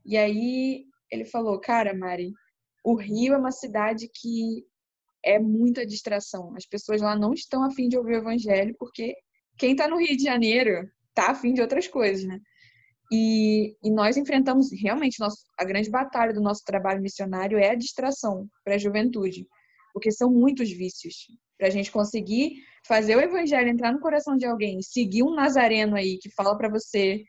[0.04, 2.32] E aí ele falou, cara, Mari,
[2.84, 4.66] o Rio é uma cidade que
[5.24, 6.54] é muita distração.
[6.56, 9.14] As pessoas lá não estão afim de ouvir o evangelho, porque
[9.58, 12.38] quem está no Rio de Janeiro está afim de outras coisas, né?
[13.12, 17.74] E, e nós enfrentamos realmente nosso, a grande batalha do nosso trabalho missionário é a
[17.74, 19.46] distração para a juventude,
[19.92, 21.26] porque são muitos vícios.
[21.56, 22.56] Para a gente conseguir
[22.86, 26.68] fazer o evangelho entrar no coração de alguém, seguir um nazareno aí que fala para
[26.68, 27.22] você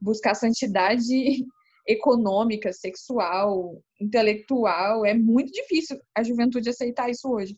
[0.00, 1.04] buscar santidade
[1.88, 7.56] econômica, sexual, intelectual, é muito difícil a juventude aceitar isso hoje.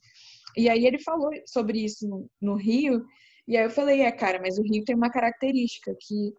[0.57, 3.05] E aí ele falou sobre isso no, Rio,
[3.47, 6.33] e aí eu falei, é, cara, mas o Rio tem uma característica que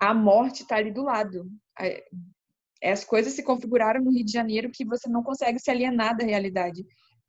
[0.00, 1.46] a morte está ali do lado.
[2.82, 6.24] As coisas se configuraram no Rio de Janeiro que você não consegue se alienar da
[6.24, 6.84] realidade.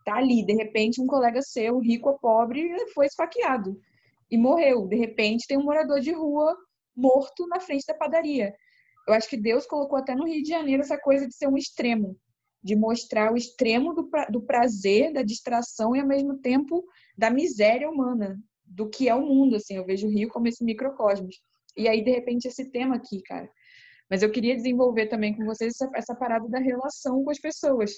[0.06, 3.80] Tá ali, de repente, um colega seu, rico ou pobre, foi esfaqueado
[4.32, 4.88] e morreu.
[4.88, 6.56] De repente, tem um morador de rua
[6.96, 8.54] morto na frente da padaria.
[9.07, 11.57] Eu acho que Deus colocou até no Rio de Janeiro essa coisa de ser um
[11.57, 12.17] extremo,
[12.63, 16.83] de mostrar o extremo do, pra, do prazer, da distração e ao mesmo tempo
[17.17, 19.55] da miséria humana, do que é o mundo.
[19.55, 21.35] Assim, eu vejo o Rio como esse microcosmos.
[21.75, 23.49] E aí, de repente, esse tema aqui, cara.
[24.09, 27.91] Mas eu queria desenvolver também com vocês essa, essa parada da relação com as pessoas,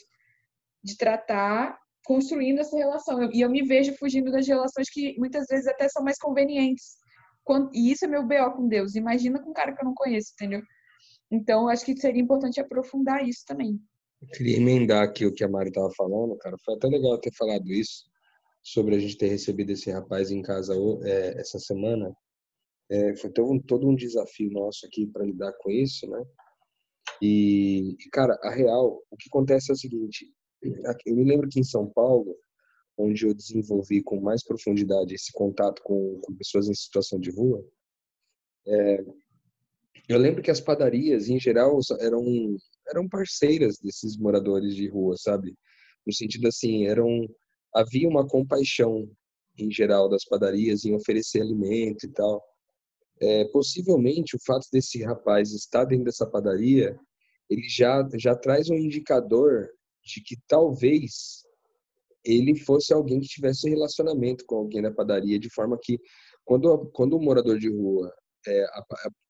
[0.83, 3.29] de tratar construindo essa relação.
[3.31, 6.95] E eu me vejo fugindo das relações que muitas vezes até são mais convenientes.
[7.73, 8.95] E isso é meu BO com Deus.
[8.95, 10.61] Imagina com um cara que eu não conheço, entendeu?
[11.31, 13.79] Então, acho que seria importante aprofundar isso também.
[14.21, 16.55] Eu queria emendar aqui o que a Mari estava falando, cara.
[16.63, 18.05] Foi até legal ter falado isso,
[18.63, 22.15] sobre a gente ter recebido esse rapaz em casa é, essa semana.
[22.89, 26.23] É, foi todo um, todo um desafio nosso aqui para lidar com isso, né?
[27.21, 30.31] E, cara, a real, o que acontece é o seguinte:
[31.05, 32.35] eu me lembro que em São Paulo,
[32.97, 37.63] onde eu desenvolvi com mais profundidade esse contato com, com pessoas em situação de rua,
[38.67, 39.05] é,
[40.07, 42.23] eu lembro que as padarias, em geral, eram,
[42.87, 45.55] eram parceiras desses moradores de rua, sabe?
[46.05, 47.27] No sentido assim, eram
[47.73, 49.09] havia uma compaixão
[49.57, 52.43] em geral das padarias em oferecer alimento e tal.
[53.21, 56.97] É, possivelmente o fato desse rapaz estar dentro dessa padaria,
[57.49, 59.69] ele já já traz um indicador
[60.03, 61.43] de que talvez
[62.23, 65.99] ele fosse alguém que tivesse relacionamento com alguém na padaria, de forma que
[66.43, 68.11] quando quando o morador de rua
[68.47, 68.65] é,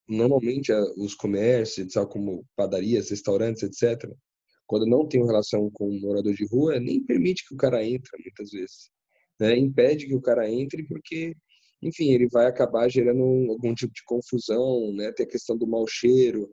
[0.07, 4.11] normalmente a, os comércios, tal como padarias, restaurantes, etc.
[4.67, 8.09] Quando não tem relação com um morador de rua, nem permite que o cara entre,
[8.23, 8.89] muitas vezes.
[9.39, 9.57] Né?
[9.57, 11.35] Impede que o cara entre porque
[11.81, 15.11] enfim, ele vai acabar gerando algum tipo de confusão, né?
[15.11, 16.49] Tem a questão do mau cheiro.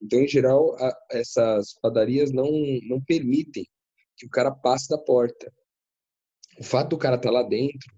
[0.00, 2.50] Então, em geral, a, essas padarias não,
[2.88, 3.66] não permitem
[4.16, 5.52] que o cara passe da porta.
[6.58, 7.92] O fato do cara estar tá lá dentro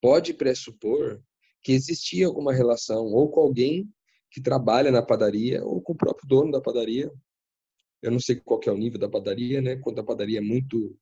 [0.00, 1.20] pode pressupor
[1.62, 3.88] que existia alguma relação ou com alguém
[4.30, 7.10] que trabalha na padaria ou com o próprio dono da padaria.
[8.02, 9.76] Eu não sei qual é o nível da padaria, né?
[9.76, 10.96] Quando a padaria é muito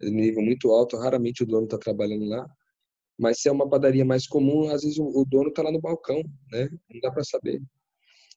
[0.00, 2.48] nível muito alto, raramente o dono está trabalhando lá.
[3.18, 6.22] Mas se é uma padaria mais comum, às vezes o, dono está lá no balcão,
[6.52, 6.68] né?
[6.88, 7.60] Não dá para saber.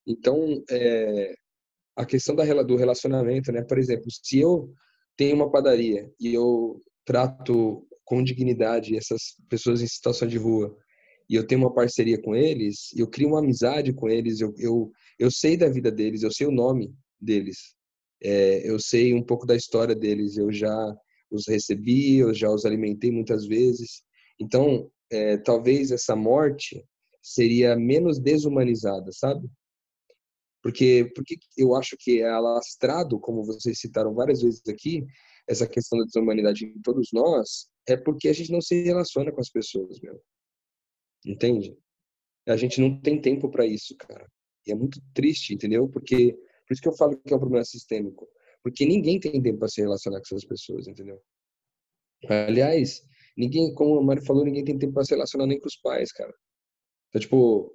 [0.07, 1.35] Então, é,
[1.95, 3.61] a questão da, do relacionamento, né?
[3.63, 4.73] Por exemplo, se eu
[5.15, 10.75] tenho uma padaria e eu trato com dignidade essas pessoas em situação de rua
[11.31, 14.91] e eu tenho uma parceria com eles, eu crio uma amizade com eles, eu, eu,
[15.17, 17.73] eu sei da vida deles, eu sei o nome deles,
[18.21, 20.93] é, eu sei um pouco da história deles, eu já
[21.31, 24.03] os recebi, eu já os alimentei muitas vezes,
[24.41, 26.85] então, é, talvez essa morte
[27.21, 29.49] seria menos desumanizada, sabe?
[30.61, 35.05] Porque, porque eu acho que é alastrado, como vocês citaram várias vezes aqui,
[35.47, 39.39] essa questão da desumanidade em todos nós, é porque a gente não se relaciona com
[39.39, 40.21] as pessoas, meu.
[41.25, 41.77] Entende?
[42.47, 44.29] A gente não tem tempo para isso, cara.
[44.65, 45.87] E é muito triste, entendeu?
[45.87, 46.33] Porque
[46.67, 48.27] por isso que eu falo que é um problema sistêmico,
[48.63, 51.21] porque ninguém tem tempo para se relacionar com essas pessoas, entendeu?
[52.27, 53.01] Aliás,
[53.37, 56.11] Ninguém, como a Mari falou, ninguém tem tempo para se relacionar nem com os pais,
[56.11, 56.33] cara.
[57.09, 57.73] Então, tipo,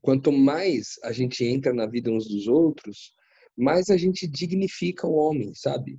[0.00, 3.14] quanto mais a gente entra na vida uns dos outros,
[3.56, 5.98] mais a gente dignifica o homem, sabe?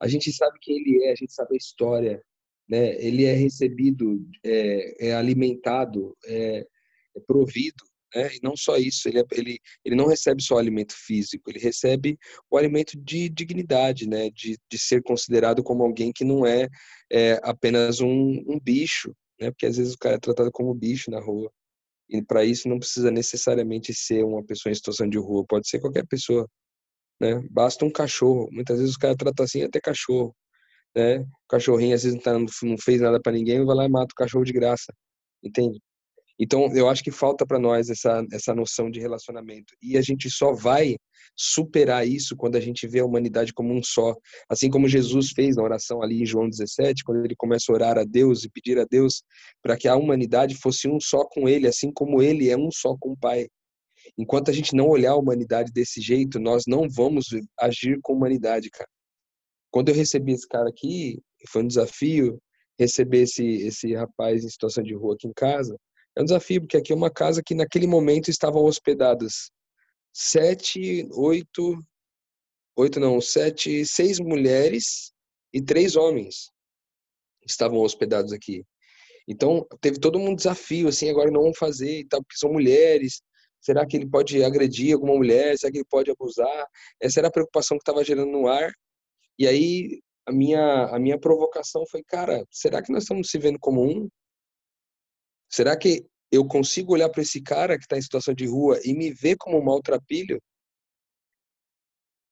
[0.00, 2.22] A gente sabe quem ele é, a gente sabe a história,
[2.70, 2.94] né?
[3.04, 6.66] Ele é recebido, é, é alimentado, é,
[7.16, 8.34] é provido né?
[8.34, 11.58] E não só isso, ele, é, ele, ele não recebe só o alimento físico, ele
[11.58, 12.18] recebe
[12.50, 14.30] o alimento de dignidade, né?
[14.30, 16.68] de, de ser considerado como alguém que não é,
[17.10, 19.50] é apenas um, um bicho, né?
[19.50, 21.50] porque às vezes o cara é tratado como bicho na rua.
[22.08, 25.80] E para isso não precisa necessariamente ser uma pessoa em situação de rua, pode ser
[25.80, 26.48] qualquer pessoa.
[27.20, 27.40] Né?
[27.50, 28.48] Basta um cachorro.
[28.50, 30.34] Muitas vezes os caras tratam assim até cachorro.
[30.94, 31.18] Né?
[31.20, 34.12] O cachorrinho às vezes não, tá, não fez nada para ninguém, vai lá e mata
[34.12, 34.92] o cachorro de graça.
[35.42, 35.80] Entende?
[36.42, 39.74] Então, eu acho que falta para nós essa, essa noção de relacionamento.
[39.82, 40.96] E a gente só vai
[41.36, 44.16] superar isso quando a gente vê a humanidade como um só.
[44.48, 47.98] Assim como Jesus fez na oração ali em João 17, quando ele começa a orar
[47.98, 49.22] a Deus e pedir a Deus
[49.62, 52.96] para que a humanidade fosse um só com ele, assim como ele é um só
[52.98, 53.46] com o Pai.
[54.16, 57.26] Enquanto a gente não olhar a humanidade desse jeito, nós não vamos
[57.58, 58.88] agir com humanidade, cara.
[59.70, 62.40] Quando eu recebi esse cara aqui, foi um desafio
[62.78, 65.78] receber esse, esse rapaz em situação de rua aqui em casa.
[66.16, 69.50] É um desafio, porque aqui é uma casa que naquele momento estavam hospedadas
[70.12, 71.78] sete, oito,
[72.76, 75.12] oito não, sete, seis mulheres
[75.52, 76.50] e três homens
[77.46, 78.64] estavam hospedados aqui.
[79.28, 83.22] Então, teve todo um desafio, assim, agora não vamos fazer e tal, porque são mulheres.
[83.60, 85.56] Será que ele pode agredir alguma mulher?
[85.56, 86.66] Será que ele pode abusar?
[87.00, 88.72] Essa era a preocupação que estava gerando no ar.
[89.40, 93.58] E aí, a minha, a minha provocação foi, cara, será que nós estamos se vendo
[93.58, 94.06] como um?
[95.48, 98.92] Será que eu consigo olhar para esse cara que está em situação de rua e
[98.92, 100.42] me ver como um maltrapilho?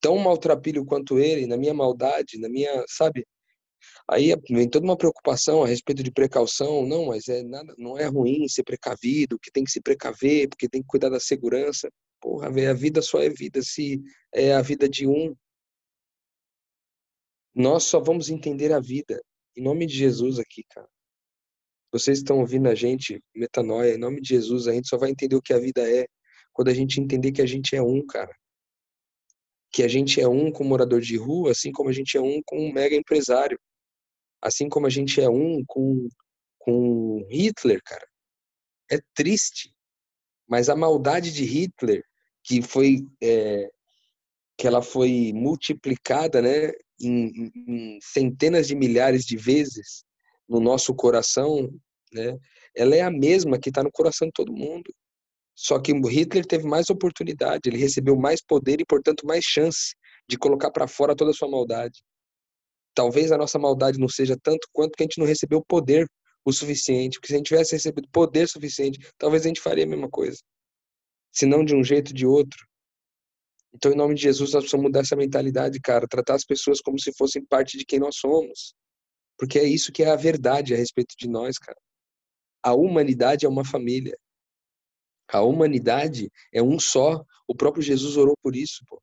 [0.03, 3.27] Tão maltrapilho quanto ele, na minha maldade, na minha, sabe?
[4.07, 6.87] Aí vem toda uma preocupação a respeito de precaução.
[6.87, 10.69] Não, mas é nada, não é ruim ser precavido, que tem que se precaver, porque
[10.69, 11.91] tem que cuidar da segurança.
[12.21, 13.99] Porra, a vida só é vida se
[14.31, 15.35] é a vida de um.
[17.59, 19.21] Nós só vamos entender a vida.
[19.57, 20.89] Em nome de Jesus aqui, cara.
[21.91, 25.35] Vocês estão ouvindo a gente, metanoia, em nome de Jesus, a gente só vai entender
[25.35, 26.07] o que a vida é
[26.53, 28.33] quando a gente entender que a gente é um, cara.
[29.73, 32.41] Que a gente é um com morador de rua, assim como a gente é um
[32.47, 33.59] com um mega empresário.
[34.41, 36.09] Assim como a gente é um com,
[36.61, 38.07] com Hitler, cara.
[38.89, 39.75] É triste.
[40.47, 42.05] Mas a maldade de Hitler,
[42.45, 43.69] que foi é,
[44.57, 50.05] que ela foi multiplicada, né, em, em centenas de milhares de vezes,
[50.49, 51.71] no nosso coração,
[52.13, 52.37] né,
[52.75, 54.93] ela é a mesma que está no coração de todo mundo.
[55.55, 59.95] Só que Hitler teve mais oportunidade, ele recebeu mais poder e, portanto, mais chance
[60.29, 62.01] de colocar para fora toda a sua maldade.
[62.95, 66.09] Talvez a nossa maldade não seja tanto quanto que a gente não recebeu poder
[66.45, 69.87] o suficiente, porque se a gente tivesse recebido poder suficiente, talvez a gente faria a
[69.87, 70.39] mesma coisa.
[71.33, 72.67] Se não de um jeito de outro.
[73.75, 76.99] Então, em nome de Jesus, nós precisamos mudar essa mentalidade, cara, tratar as pessoas como
[76.99, 78.75] se fossem parte de quem nós somos.
[79.39, 81.79] Porque é isso que é a verdade a respeito de nós, cara.
[82.63, 84.17] A humanidade é uma família.
[85.31, 87.25] A humanidade é um só.
[87.47, 89.01] O próprio Jesus orou por isso, pô.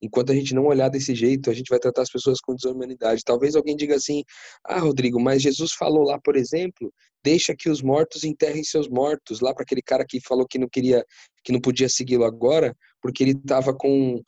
[0.00, 3.22] Enquanto a gente não olhar desse jeito, a gente vai tratar as pessoas com desumanidade.
[3.24, 4.22] Talvez alguém diga assim:
[4.64, 9.40] "Ah, Rodrigo, mas Jesus falou lá, por exemplo, deixa que os mortos enterrem seus mortos",
[9.40, 11.04] lá para aquele cara que falou que não queria,
[11.42, 14.20] que não podia segui-lo agora, porque ele estava com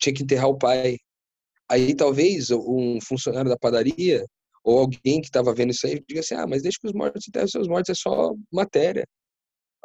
[0.00, 0.98] tinha que enterrar o pai.
[1.70, 4.24] Aí talvez um funcionário da padaria
[4.64, 7.26] ou alguém que estava vendo isso aí diga assim: ah, mas deixa que os mortos
[7.28, 9.06] enterrem seus mortos, é só matéria.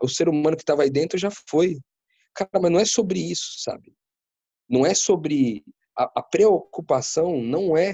[0.02, 1.78] O ser humano que estava aí dentro já foi.
[2.34, 3.94] Cara, mas não é sobre isso, sabe?
[4.68, 5.64] Não é sobre.
[5.98, 7.94] A, a preocupação não é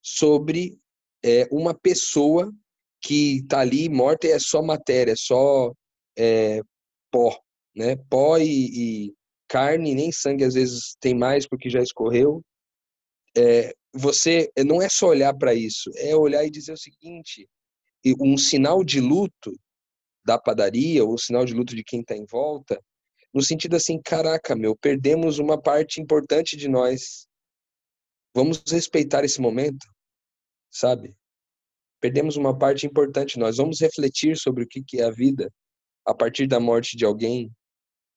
[0.00, 0.78] sobre
[1.24, 2.52] é, uma pessoa
[3.00, 5.72] que está ali morta e é só matéria, é só
[6.16, 6.60] é,
[7.10, 7.38] pó.
[7.74, 7.96] Né?
[8.08, 9.14] Pó e, e
[9.48, 12.42] carne, nem sangue às vezes tem mais porque já escorreu.
[13.36, 17.48] É, você não é só olhar para isso, é olhar e dizer o seguinte:
[18.20, 19.52] um sinal de luto
[20.24, 22.80] da padaria, ou sinal de luto de quem está em volta,
[23.34, 27.26] no sentido assim, caraca, meu, perdemos uma parte importante de nós.
[28.32, 29.86] Vamos respeitar esse momento,
[30.70, 31.16] sabe?
[32.00, 33.56] Perdemos uma parte importante de nós.
[33.56, 35.52] Vamos refletir sobre o que é a vida
[36.06, 37.50] a partir da morte de alguém.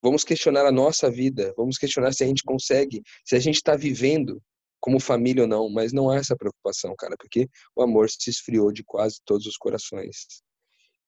[0.01, 1.53] Vamos questionar a nossa vida.
[1.57, 4.41] Vamos questionar se a gente consegue, se a gente está vivendo
[4.79, 8.71] como família ou não, mas não há essa preocupação, cara, porque o amor se esfriou
[8.71, 10.41] de quase todos os corações.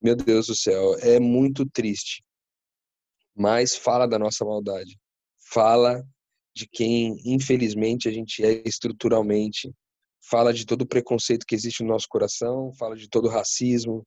[0.02, 2.24] Meu Deus do céu, é muito triste.
[3.36, 4.98] Mas fala da nossa maldade.
[5.52, 6.04] Fala
[6.56, 9.72] de quem, infelizmente, a gente é estruturalmente.
[10.30, 14.06] Fala de todo o preconceito que existe no nosso coração, fala de todo o racismo,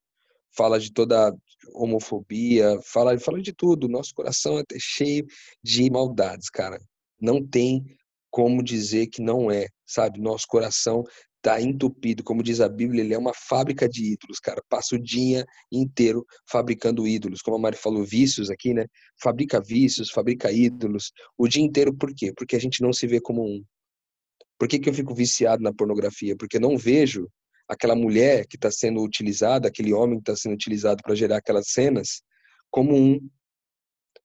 [0.56, 1.34] fala de toda
[1.74, 3.88] homofobia, fala, fala de tudo.
[3.88, 5.26] Nosso coração é cheio
[5.62, 6.78] de maldades, cara.
[7.20, 7.84] Não tem
[8.30, 10.20] como dizer que não é, sabe?
[10.20, 11.04] Nosso coração
[11.42, 14.62] tá entupido, como diz a Bíblia, ele é uma fábrica de ídolos, cara.
[14.68, 18.86] Passa o dia inteiro fabricando ídolos, como a Mari falou, vícios aqui, né?
[19.20, 22.32] Fabrica vícios, fabrica ídolos, o dia inteiro por quê?
[22.34, 23.62] Porque a gente não se vê como um.
[24.56, 26.36] Por que, que eu fico viciado na pornografia?
[26.36, 27.28] Porque não vejo
[27.68, 31.68] aquela mulher que está sendo utilizada, aquele homem que está sendo utilizado para gerar aquelas
[31.68, 32.22] cenas,
[32.70, 33.18] como um.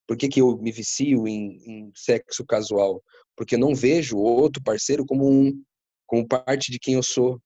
[0.08, 3.02] Por que, que eu me vicio em, em sexo casual?
[3.38, 5.64] porque não vejo o outro parceiro como um
[6.08, 7.40] como parte de quem eu sou.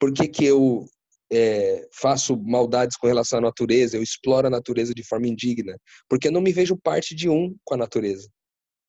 [0.00, 0.86] Por que, que eu
[1.30, 6.28] é, faço maldades com relação à natureza, eu exploro a natureza de forma indigna, porque
[6.28, 8.26] eu não me vejo parte de um com a natureza.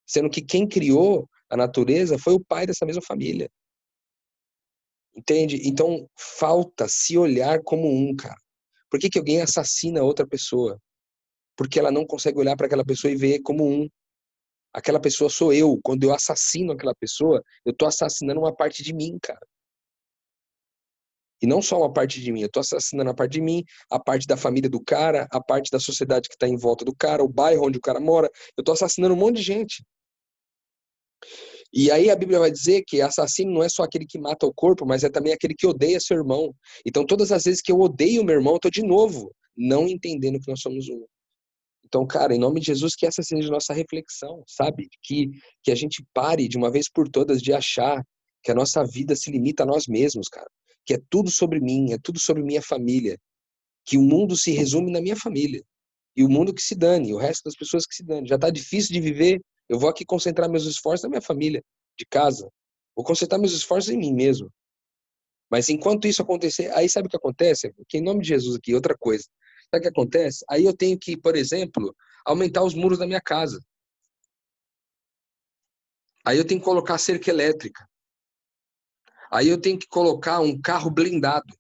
[0.08, 3.50] Sendo que quem criou a natureza foi o pai dessa mesma família.
[5.18, 5.68] Entende?
[5.68, 8.38] Então, falta se olhar como um, cara.
[8.88, 10.80] Por que, que alguém assassina outra pessoa?
[11.58, 13.90] Porque ela não consegue olhar para aquela pessoa e ver como um.
[14.72, 15.80] Aquela pessoa sou eu.
[15.84, 19.46] Quando eu assassino aquela pessoa, eu estou assassinando uma parte de mim, cara.
[21.42, 24.00] E não só uma parte de mim, eu estou assassinando a parte de mim, a
[24.00, 27.24] parte da família do cara, a parte da sociedade que está em volta do cara,
[27.24, 28.30] o bairro onde o cara mora.
[28.56, 29.84] Eu estou assassinando um monte de gente.
[31.74, 34.54] E aí a Bíblia vai dizer que assassino não é só aquele que mata o
[34.54, 36.54] corpo, mas é também aquele que odeia seu irmão.
[36.86, 40.40] Então todas as vezes que eu odeio meu irmão, eu estou de novo não entendendo
[40.40, 41.04] que nós somos um.
[41.86, 44.90] Então, cara, em nome de Jesus, que essa seja a nossa reflexão, sabe?
[45.02, 45.30] Que,
[45.64, 48.04] que a gente pare de uma vez por todas de achar
[48.44, 50.50] que a nossa vida se limita a nós mesmos, cara
[50.88, 53.20] que é tudo sobre mim, é tudo sobre minha família,
[53.86, 55.62] que o mundo se resume na minha família.
[56.16, 58.28] E o mundo que se dane, o resto das pessoas que se dane.
[58.28, 61.64] Já está difícil de viver, eu vou aqui concentrar meus esforços na minha família,
[61.98, 62.50] de casa.
[62.96, 64.52] Vou concentrar meus esforços em mim mesmo.
[65.50, 67.74] Mas enquanto isso acontecer, aí sabe o que acontece?
[67.88, 69.24] Que em nome de Jesus aqui, outra coisa.
[69.70, 70.46] Sabe o que acontece?
[70.50, 71.96] Aí eu tenho que, por exemplo,
[72.26, 73.60] aumentar os muros da minha casa.
[76.26, 77.88] Aí eu tenho que colocar cerca elétrica.
[79.32, 81.54] Aí eu tenho que colocar um carro blindado.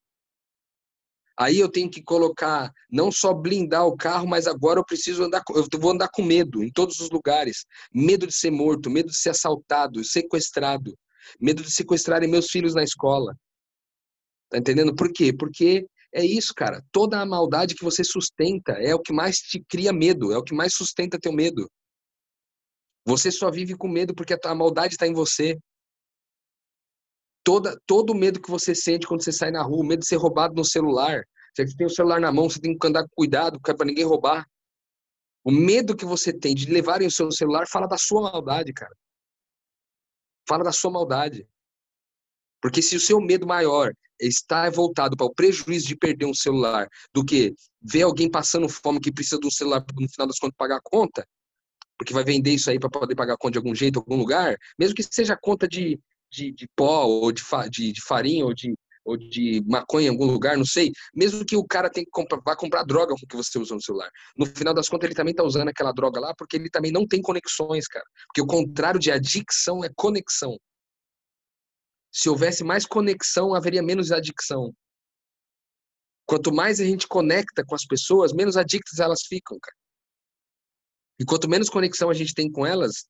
[1.40, 5.44] Aí eu tenho que colocar, não só blindar o carro, mas agora eu preciso andar,
[5.50, 7.66] eu vou andar com medo em todos os lugares.
[7.94, 10.98] Medo de ser morto, medo de ser assaltado, sequestrado,
[11.40, 13.36] medo de sequestrarem meus filhos na escola.
[14.50, 14.96] Tá entendendo?
[14.96, 15.32] Por quê?
[15.32, 16.84] Porque é isso, cara.
[16.92, 20.44] Toda a maldade que você sustenta é o que mais te cria medo, é o
[20.44, 21.70] que mais sustenta teu medo.
[23.06, 25.58] Você só vive com medo porque a maldade está em você
[27.48, 30.08] toda, todo o medo que você sente quando você sai na rua, o medo de
[30.08, 31.24] ser roubado no celular.
[31.56, 34.46] Você tem o celular na mão, você tem que andar com cuidado para ninguém roubar.
[35.46, 38.94] O medo que você tem de levarem o seu celular fala da sua maldade, cara.
[40.46, 41.48] Fala da sua maldade.
[42.62, 46.90] Porque se o seu medo maior está voltado para o prejuízo de perder um celular
[47.14, 50.58] do que ver alguém passando fome que precisa de um celular no final das contas
[50.58, 51.26] pagar a conta,
[51.98, 54.58] porque vai vender isso aí para poder pagar a conta de algum jeito, algum lugar,
[54.78, 55.98] mesmo que seja conta de
[56.32, 58.74] de, de pó, ou de, de, de farinha, ou de,
[59.06, 60.92] ou de maconha em algum lugar, não sei.
[61.16, 63.82] Mesmo que o cara tem que comprar, vá comprar droga com que você usa no
[63.82, 64.12] celular.
[64.38, 67.08] No final das contas, ele também está usando aquela droga lá porque ele também não
[67.08, 68.06] tem conexões, cara.
[68.28, 70.58] Porque o contrário de adicção é conexão.
[72.12, 74.74] Se houvesse mais conexão, haveria menos adicção.
[76.26, 79.76] Quanto mais a gente conecta com as pessoas, menos adictas elas ficam, cara.
[81.20, 83.06] E quanto menos conexão a gente tem com elas,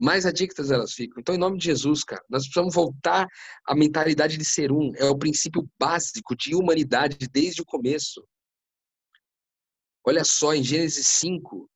[0.00, 1.20] mais adictas elas ficam.
[1.20, 3.28] Então, em nome de Jesus, cara, nós precisamos voltar
[3.66, 4.92] à mentalidade de ser um.
[4.96, 8.26] É o princípio básico de humanidade desde o começo.
[10.04, 11.68] Olha só, em Gênesis 5,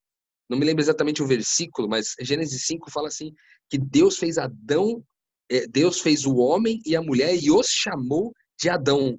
[0.49, 3.31] não me lembro exatamente o versículo, mas Gênesis 5 fala assim:
[3.69, 5.05] que Deus fez Adão,
[5.51, 9.19] é, Deus fez o homem e a mulher e os chamou de Adão.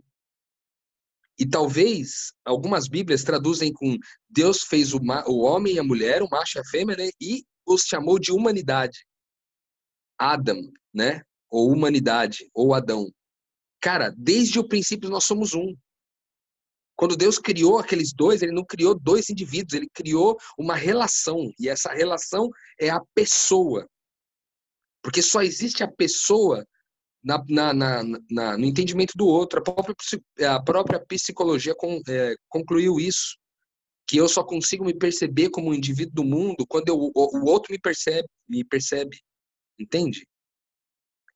[1.37, 3.97] E talvez algumas Bíblias traduzem com
[4.29, 7.09] Deus fez o, o homem e a mulher, o macho e a fêmea, né?
[7.21, 9.05] e os chamou de humanidade.
[10.17, 10.61] Adam,
[10.93, 11.21] né?
[11.49, 13.09] Ou humanidade, ou Adão.
[13.81, 15.75] Cara, desde o princípio nós somos um.
[16.95, 21.51] Quando Deus criou aqueles dois, ele não criou dois indivíduos, ele criou uma relação.
[21.59, 22.49] E essa relação
[22.79, 23.87] é a pessoa.
[25.03, 26.65] Porque só existe a pessoa
[27.23, 29.59] na, na, na, na no entendimento do outro.
[29.59, 29.95] A própria,
[30.55, 33.35] a própria psicologia com, é, concluiu isso
[34.07, 37.45] que eu só consigo me perceber como um indivíduo do mundo quando eu, o, o
[37.45, 39.19] outro me percebe, me percebe,
[39.79, 40.27] entende?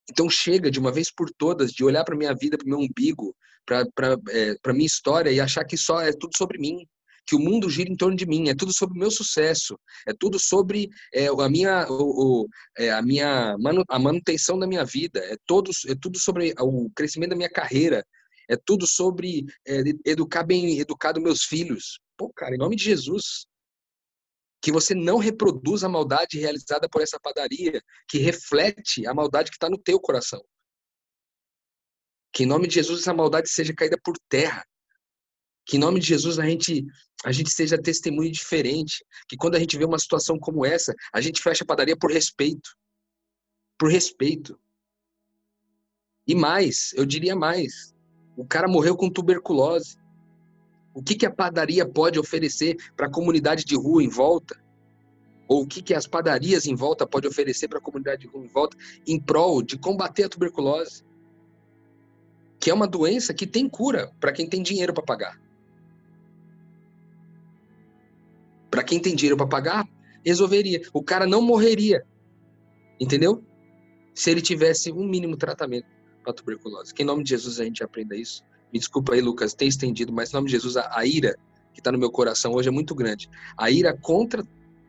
[0.09, 3.35] Então chega de uma vez por todas de olhar para minha vida, para meu umbigo,
[3.65, 6.85] para é, minha história e achar que só é tudo sobre mim,
[7.29, 10.13] que o mundo gira em torno de mim, é tudo sobre o meu sucesso, é
[10.17, 14.83] tudo sobre é, a minha, o, o, é, a minha manu, a manutenção da minha
[14.83, 18.03] vida, é, todo, é tudo sobre o crescimento da minha carreira,
[18.49, 21.99] é tudo sobre é, educar bem educado meus filhos.
[22.19, 23.47] Pô, cara, em nome de Jesus,
[24.61, 29.55] que você não reproduza a maldade realizada por essa padaria, que reflete a maldade que
[29.55, 30.43] está no teu coração.
[32.33, 34.65] Que em nome de Jesus essa maldade seja caída por terra.
[35.65, 36.85] Que em nome de Jesus a gente
[37.23, 39.01] a gente seja testemunho diferente.
[39.29, 42.11] Que quando a gente vê uma situação como essa, a gente fecha a padaria por
[42.11, 42.69] respeito.
[43.77, 44.59] Por respeito.
[46.27, 47.95] E mais, eu diria mais.
[48.35, 49.97] O cara morreu com tuberculose.
[50.93, 54.59] O que, que a padaria pode oferecer para a comunidade de rua em volta?
[55.47, 58.45] Ou o que, que as padarias em volta pode oferecer para a comunidade de rua
[58.45, 58.77] em volta
[59.07, 61.03] em prol de combater a tuberculose?
[62.59, 65.41] que é uma doença que tem cura para quem tem dinheiro para pagar.
[68.69, 69.87] Para quem tem dinheiro para pagar,
[70.23, 70.81] resolveria.
[70.93, 72.05] O cara não morreria.
[72.99, 73.43] Entendeu?
[74.13, 75.87] Se ele tivesse um mínimo tratamento
[76.21, 76.93] para tuberculose.
[76.93, 78.43] Que em nome de Jesus a gente aprenda isso.
[78.71, 81.37] Me desculpa aí, Lucas, ter estendido, mas em nome de Jesus a, a ira
[81.73, 83.29] que está no meu coração hoje é muito grande.
[83.57, 84.43] A ira contra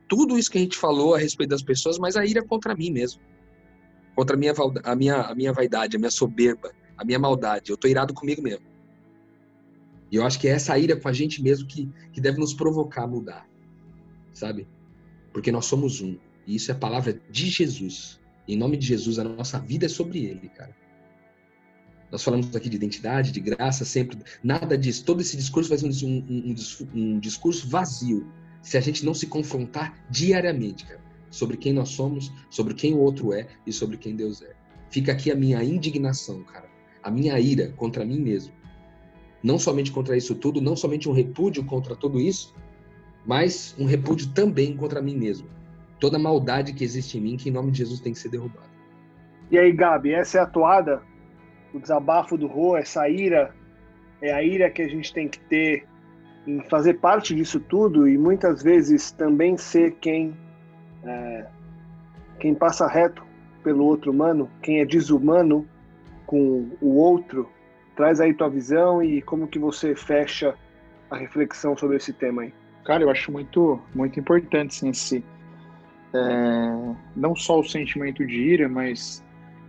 [0.08, 2.90] tudo isso que a gente falou a respeito das pessoas, mas a ira contra mim
[2.90, 3.22] mesmo.
[4.14, 4.52] Contra a minha,
[4.82, 7.70] a minha, a minha vaidade, a minha soberba, a minha maldade.
[7.70, 8.66] Eu tô irado comigo mesmo.
[10.10, 12.52] E eu acho que é essa ira com a gente mesmo que, que deve nos
[12.52, 13.48] provocar a mudar.
[14.32, 14.66] Sabe?
[15.32, 16.18] Porque nós somos um.
[16.46, 18.20] E isso é a palavra de Jesus.
[18.48, 20.74] Em nome de Jesus, a nossa vida é sobre ele, cara.
[22.10, 24.18] Nós falamos aqui de identidade, de graça, sempre.
[24.42, 25.04] Nada disso.
[25.04, 26.54] Todo esse discurso vai ser um, um,
[26.94, 28.26] um, discurso vazio
[28.62, 31.00] se a gente não se confrontar diariamente, cara,
[31.30, 34.52] sobre quem nós somos, sobre quem o outro é e sobre quem Deus é.
[34.90, 36.68] Fica aqui a minha indignação, cara,
[37.02, 38.52] a minha ira contra mim mesmo.
[39.42, 42.54] Não somente contra isso tudo, não somente um repúdio contra tudo isso,
[43.24, 45.48] mas um repúdio também contra mim mesmo.
[45.98, 48.68] Toda maldade que existe em mim, que em nome de Jesus tem que ser derrubada.
[49.50, 51.02] E aí, Gabi, essa é a toada?
[51.72, 53.54] O desabafo do Rô, essa ira,
[54.20, 55.86] é a ira que a gente tem que ter
[56.46, 60.36] em fazer parte disso tudo e muitas vezes também ser quem
[61.04, 61.46] é,
[62.38, 63.22] quem passa reto
[63.62, 65.66] pelo outro humano, quem é desumano
[66.26, 67.48] com o outro.
[67.94, 70.54] Traz aí tua visão e como que você fecha
[71.10, 72.54] a reflexão sobre esse tema aí.
[72.84, 75.24] Cara, eu acho muito muito importante sim, esse
[76.14, 79.22] é, não só o sentimento de ira, mas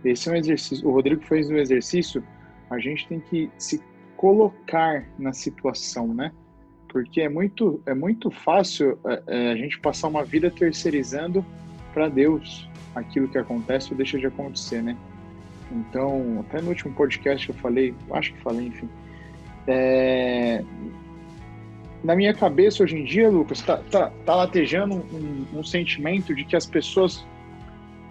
[0.04, 0.88] esse é um exercício.
[0.88, 2.22] O Rodrigo fez um exercício.
[2.70, 3.82] A gente tem que se
[4.16, 6.32] colocar na situação, né?
[6.92, 11.44] porque é muito, é muito fácil é, é, a gente passar uma vida terceirizando
[11.94, 14.94] para Deus aquilo que acontece ou deixa de acontecer, né?
[15.72, 18.88] Então, até no último podcast que eu falei, acho que falei, enfim,
[19.66, 20.62] é...
[22.04, 26.44] na minha cabeça hoje em dia, Lucas, tá, tá, tá latejando um, um, sentimento de
[26.44, 27.26] que as pessoas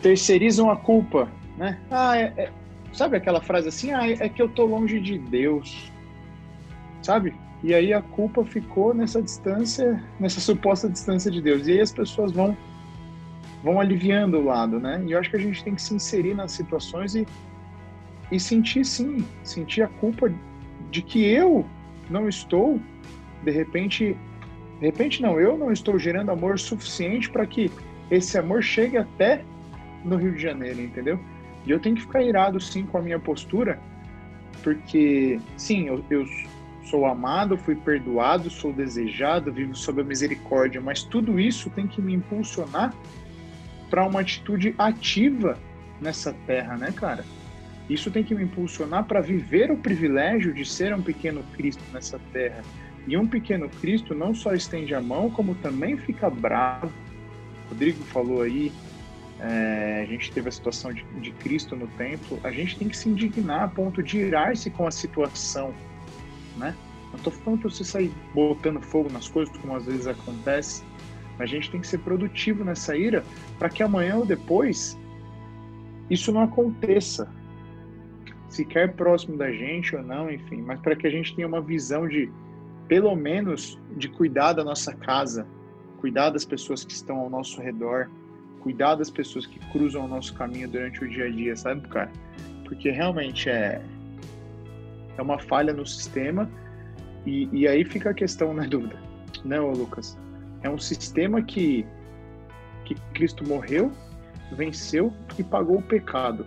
[0.01, 1.31] terceirizam a culpa,
[1.61, 1.77] né?
[1.91, 2.51] Ah, é, é...
[2.91, 3.91] sabe aquela frase assim?
[3.91, 5.91] Ah, é que eu tô longe de Deus,
[7.03, 7.35] sabe?
[7.63, 11.67] E aí a culpa ficou nessa distância, nessa suposta distância de Deus.
[11.67, 12.57] E aí as pessoas vão
[13.63, 15.03] vão aliviando o lado, né?
[15.05, 17.27] E eu acho que a gente tem que se inserir nas situações e,
[18.31, 20.33] e sentir sim, sentir a culpa
[20.89, 21.63] de que eu
[22.09, 22.81] não estou,
[23.43, 24.17] de repente,
[24.79, 27.69] de repente não, eu não estou gerando amor suficiente para que
[28.09, 29.43] esse amor chegue até
[30.03, 31.19] no Rio de Janeiro, entendeu?
[31.65, 33.79] E eu tenho que ficar irado sim com a minha postura,
[34.63, 36.25] porque sim, eu, eu
[36.83, 42.01] Sou amado, fui perdoado, sou desejado, vivo sob a misericórdia, mas tudo isso tem que
[42.01, 42.93] me impulsionar
[43.89, 45.57] para uma atitude ativa
[46.01, 47.23] nessa terra, né, cara?
[47.89, 52.19] Isso tem que me impulsionar para viver o privilégio de ser um pequeno Cristo nessa
[52.33, 52.61] terra.
[53.07, 56.91] E um pequeno Cristo não só estende a mão, como também fica bravo.
[57.69, 58.71] Rodrigo falou aí,
[59.41, 62.39] é, a gente teve a situação de, de Cristo no templo.
[62.43, 65.73] A gente tem que se indignar a ponto de irar-se com a situação
[66.57, 66.75] né?
[67.09, 70.83] Não estou falando para você sair botando fogo nas coisas, como às vezes acontece.
[71.39, 73.23] A gente tem que ser produtivo nessa ira
[73.57, 74.97] para que amanhã ou depois
[76.09, 77.29] isso não aconteça.
[78.47, 81.61] Se quer próximo da gente ou não, enfim, mas para que a gente tenha uma
[81.61, 82.31] visão de,
[82.87, 85.47] pelo menos, de cuidar da nossa casa,
[85.99, 88.09] cuidar das pessoas que estão ao nosso redor,
[88.61, 92.11] cuidar das pessoas que cruzam o nosso caminho durante o dia a dia, sabe, cara?
[92.63, 93.81] Porque realmente é,
[95.17, 96.49] é uma falha no sistema
[97.25, 98.97] e, e aí fica a questão na dúvida,
[99.43, 100.17] né, Lucas?
[100.63, 101.85] É um sistema que,
[102.85, 103.91] que Cristo morreu,
[104.53, 106.45] venceu e pagou o pecado.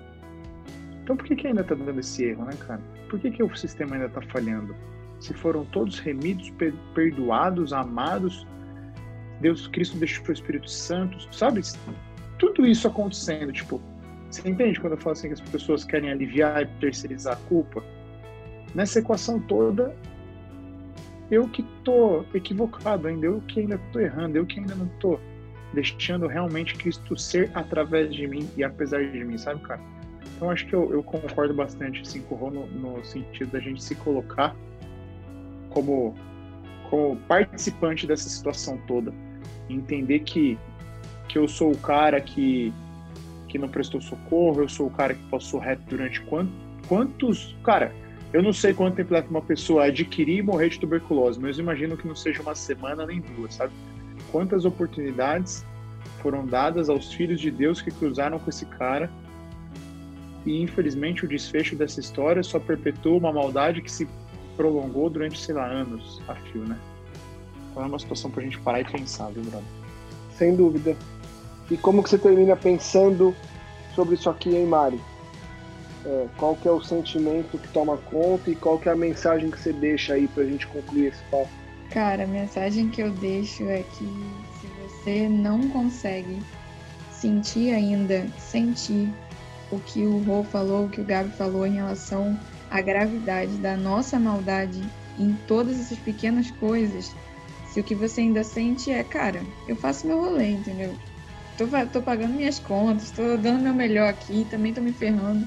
[1.02, 2.80] Então por que, que ainda está dando esse erro, né, cara?
[3.10, 4.74] Por que, que o sistema ainda está falhando?
[5.20, 6.52] Se foram todos remidos,
[6.94, 8.46] perdoados, amados,
[9.40, 11.60] Deus, Cristo deixou o Espírito Santo, sabe?
[12.38, 13.80] Tudo isso acontecendo, tipo,
[14.30, 17.82] você entende quando eu falo assim que as pessoas querem aliviar e terceirizar a culpa?
[18.74, 19.94] nessa equação toda,
[21.30, 25.20] eu que estou equivocado ainda, eu que ainda estou errando, eu que ainda não estou
[25.72, 29.80] deixando realmente Cristo ser através de mim e apesar de mim, sabe, cara?
[30.36, 33.60] Então acho que eu, eu concordo bastante assim, com o Rô no, no sentido da
[33.60, 34.54] gente se colocar
[35.70, 36.14] como,
[36.90, 39.12] como participante dessa situação toda.
[39.68, 40.58] Entender que,
[41.28, 42.72] que eu sou o cara que,
[43.48, 46.54] que não prestou socorro, eu sou o cara que passou reto durante quantos.
[46.88, 47.92] quantos cara,
[48.32, 51.62] eu não sei quanto tempo leva uma pessoa adquirir e morrer de tuberculose, mas eu
[51.62, 53.72] imagino que não seja uma semana nem duas, sabe?
[54.32, 55.64] Quantas oportunidades
[56.20, 59.10] foram dadas aos filhos de Deus que cruzaram com esse cara
[60.44, 64.08] e infelizmente o desfecho dessa história só perpetua uma maldade que se
[64.56, 66.78] prolongou durante, sei lá, anos a fio, né?
[67.70, 69.64] Então é uma situação pra gente parar e pensar, viu, Bruno?
[70.36, 70.96] Sem dúvida.
[71.70, 73.34] E como que você termina pensando
[73.94, 75.00] sobre isso aqui, hein, Mari?
[76.04, 79.50] É, qual que é o sentimento que toma conta e qual que é a mensagem
[79.50, 81.48] que você deixa aí pra gente concluir esse papo?
[81.90, 84.04] Cara, a mensagem que eu deixo é que
[84.60, 86.42] se você não consegue
[87.10, 89.08] sentir ainda, sentir
[89.70, 92.38] o que o Rô falou, o que o Gabi falou em relação
[92.70, 94.82] à gravidade da nossa maldade
[95.18, 97.14] em todas essas pequenas coisas,
[97.68, 100.94] se o que você ainda sente é, cara, eu faço meu rolê, entendeu?
[101.56, 105.46] Tô, tô pagando minhas contas, tô dando meu melhor aqui, também tô me ferrando.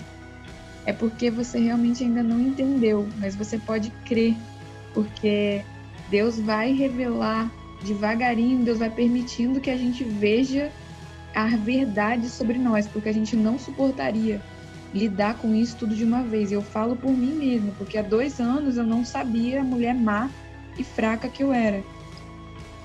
[0.85, 4.35] É porque você realmente ainda não entendeu, mas você pode crer,
[4.93, 5.61] porque
[6.09, 7.51] Deus vai revelar
[7.83, 10.71] devagarinho, Deus vai permitindo que a gente veja
[11.35, 14.41] a verdade sobre nós, porque a gente não suportaria
[14.93, 16.51] lidar com isso tudo de uma vez.
[16.51, 20.29] Eu falo por mim mesma, porque há dois anos eu não sabia a mulher má
[20.77, 21.83] e fraca que eu era.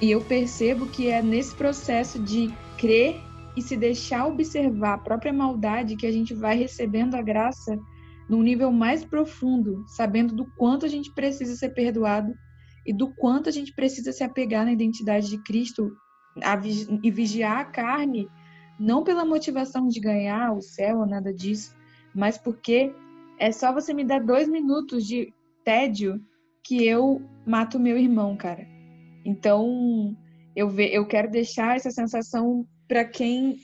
[0.02, 3.20] E eu percebo que é nesse processo de crer
[3.56, 7.78] e se deixar observar a própria maldade que a gente vai recebendo a graça
[8.28, 12.34] num nível mais profundo, sabendo do quanto a gente precisa ser perdoado
[12.84, 15.96] e do quanto a gente precisa se apegar na identidade de Cristo
[17.00, 18.28] e vigiar a carne,
[18.80, 21.76] não pela motivação de ganhar o céu ou nada disso,
[22.12, 22.92] mas porque
[23.38, 25.32] é só você me dar dois minutos de
[25.62, 26.20] tédio
[26.64, 28.71] que eu mato meu irmão, cara.
[29.24, 30.16] Então,
[30.54, 33.58] eu, ve, eu quero deixar essa sensação para quem.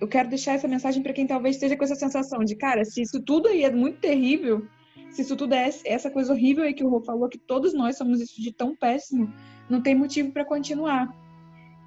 [0.00, 3.02] Eu quero deixar essa mensagem para quem talvez esteja com essa sensação de, cara, se
[3.02, 4.66] isso tudo aí é muito terrível,
[5.10, 7.96] se isso tudo é essa coisa horrível aí que o Rô falou, que todos nós
[7.96, 9.32] somos isso de tão péssimo,
[9.70, 11.08] não tem motivo para continuar.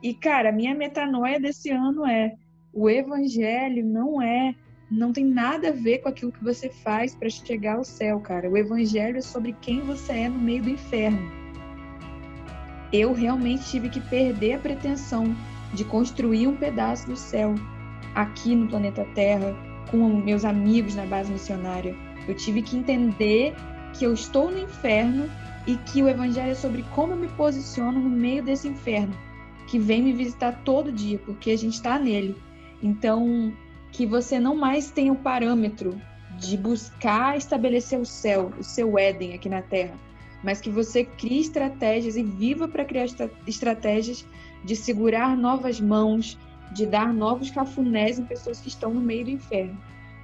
[0.02, 2.34] E, cara, minha metanoia desse ano é:
[2.74, 4.56] o evangelho não é,
[4.90, 8.50] não tem nada a ver com aquilo que você faz para chegar ao céu, cara.
[8.50, 11.39] O evangelho é sobre quem você é no meio do inferno.
[12.92, 15.36] Eu realmente tive que perder a pretensão
[15.74, 17.56] de construir um pedaço do céu
[18.16, 19.56] aqui no planeta Terra
[19.92, 21.96] com meus amigos na base missionária
[22.30, 23.56] eu tive que entender
[23.94, 25.28] que eu estou no inferno
[25.66, 29.16] e que o evangelho é sobre como eu me posiciono no meio desse inferno,
[29.66, 32.38] que vem me visitar todo dia, porque a gente está nele.
[32.84, 33.52] Então,
[33.92, 36.00] que você não mais tenha o parâmetro
[36.38, 39.96] de buscar estabelecer o céu, o seu Éden aqui na Terra,
[40.44, 43.06] mas que você crie estratégias e viva para criar
[43.46, 44.26] estratégias
[44.64, 46.38] de segurar novas mãos,
[46.72, 49.78] de dar novos cafunés em pessoas que estão no meio do inferno.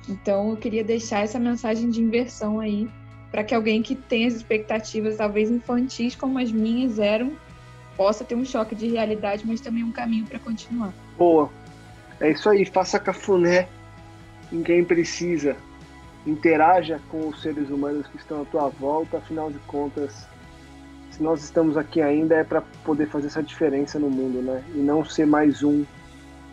[0.07, 2.87] Então, eu queria deixar essa mensagem de inversão aí,
[3.31, 7.33] para que alguém que tem as expectativas, talvez infantis como as minhas eram,
[7.97, 10.93] possa ter um choque de realidade, mas também um caminho para continuar.
[11.17, 11.49] Boa.
[12.19, 13.67] É isso aí, faça cafuné
[14.51, 15.57] em quem precisa.
[16.25, 20.27] Interaja com os seres humanos que estão à tua volta, afinal de contas,
[21.11, 24.63] se nós estamos aqui ainda é para poder fazer essa diferença no mundo, né?
[24.73, 25.85] E não ser mais um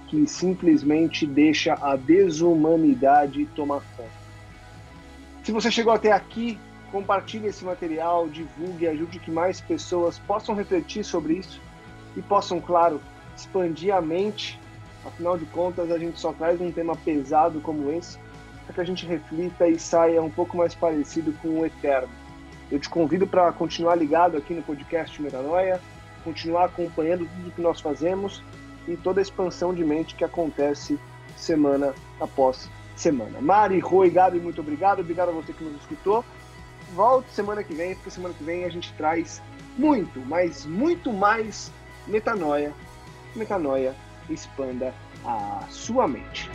[0.09, 4.23] que simplesmente deixa a desumanidade tomar conta.
[5.43, 6.59] Se você chegou até aqui,
[6.93, 11.61] compartilhe esse material, divulgue, ajude que mais pessoas possam refletir sobre isso
[12.15, 13.01] e possam, claro,
[13.35, 14.61] expandir a mente.
[15.05, 18.19] Afinal de contas, a gente só traz um tema pesado como esse
[18.65, 22.09] para que a gente reflita e saia um pouco mais parecido com o eterno.
[22.71, 25.81] Eu te convido para continuar ligado aqui no podcast Metanoia,
[26.25, 28.43] continuar acompanhando tudo que nós fazemos
[28.89, 30.99] e toda a expansão de mente que acontece
[31.37, 33.41] semana após semana.
[33.41, 35.01] Mari, Rui, Gabi, muito obrigado.
[35.01, 36.25] Obrigado a você que nos escutou.
[36.95, 39.43] Volte semana que vem, porque semana que vem a gente traz
[39.77, 41.73] muito, mas muito mais
[42.07, 42.73] metanoia.
[43.35, 43.95] Metanoia
[44.29, 44.95] expanda
[45.25, 46.51] a sua mente.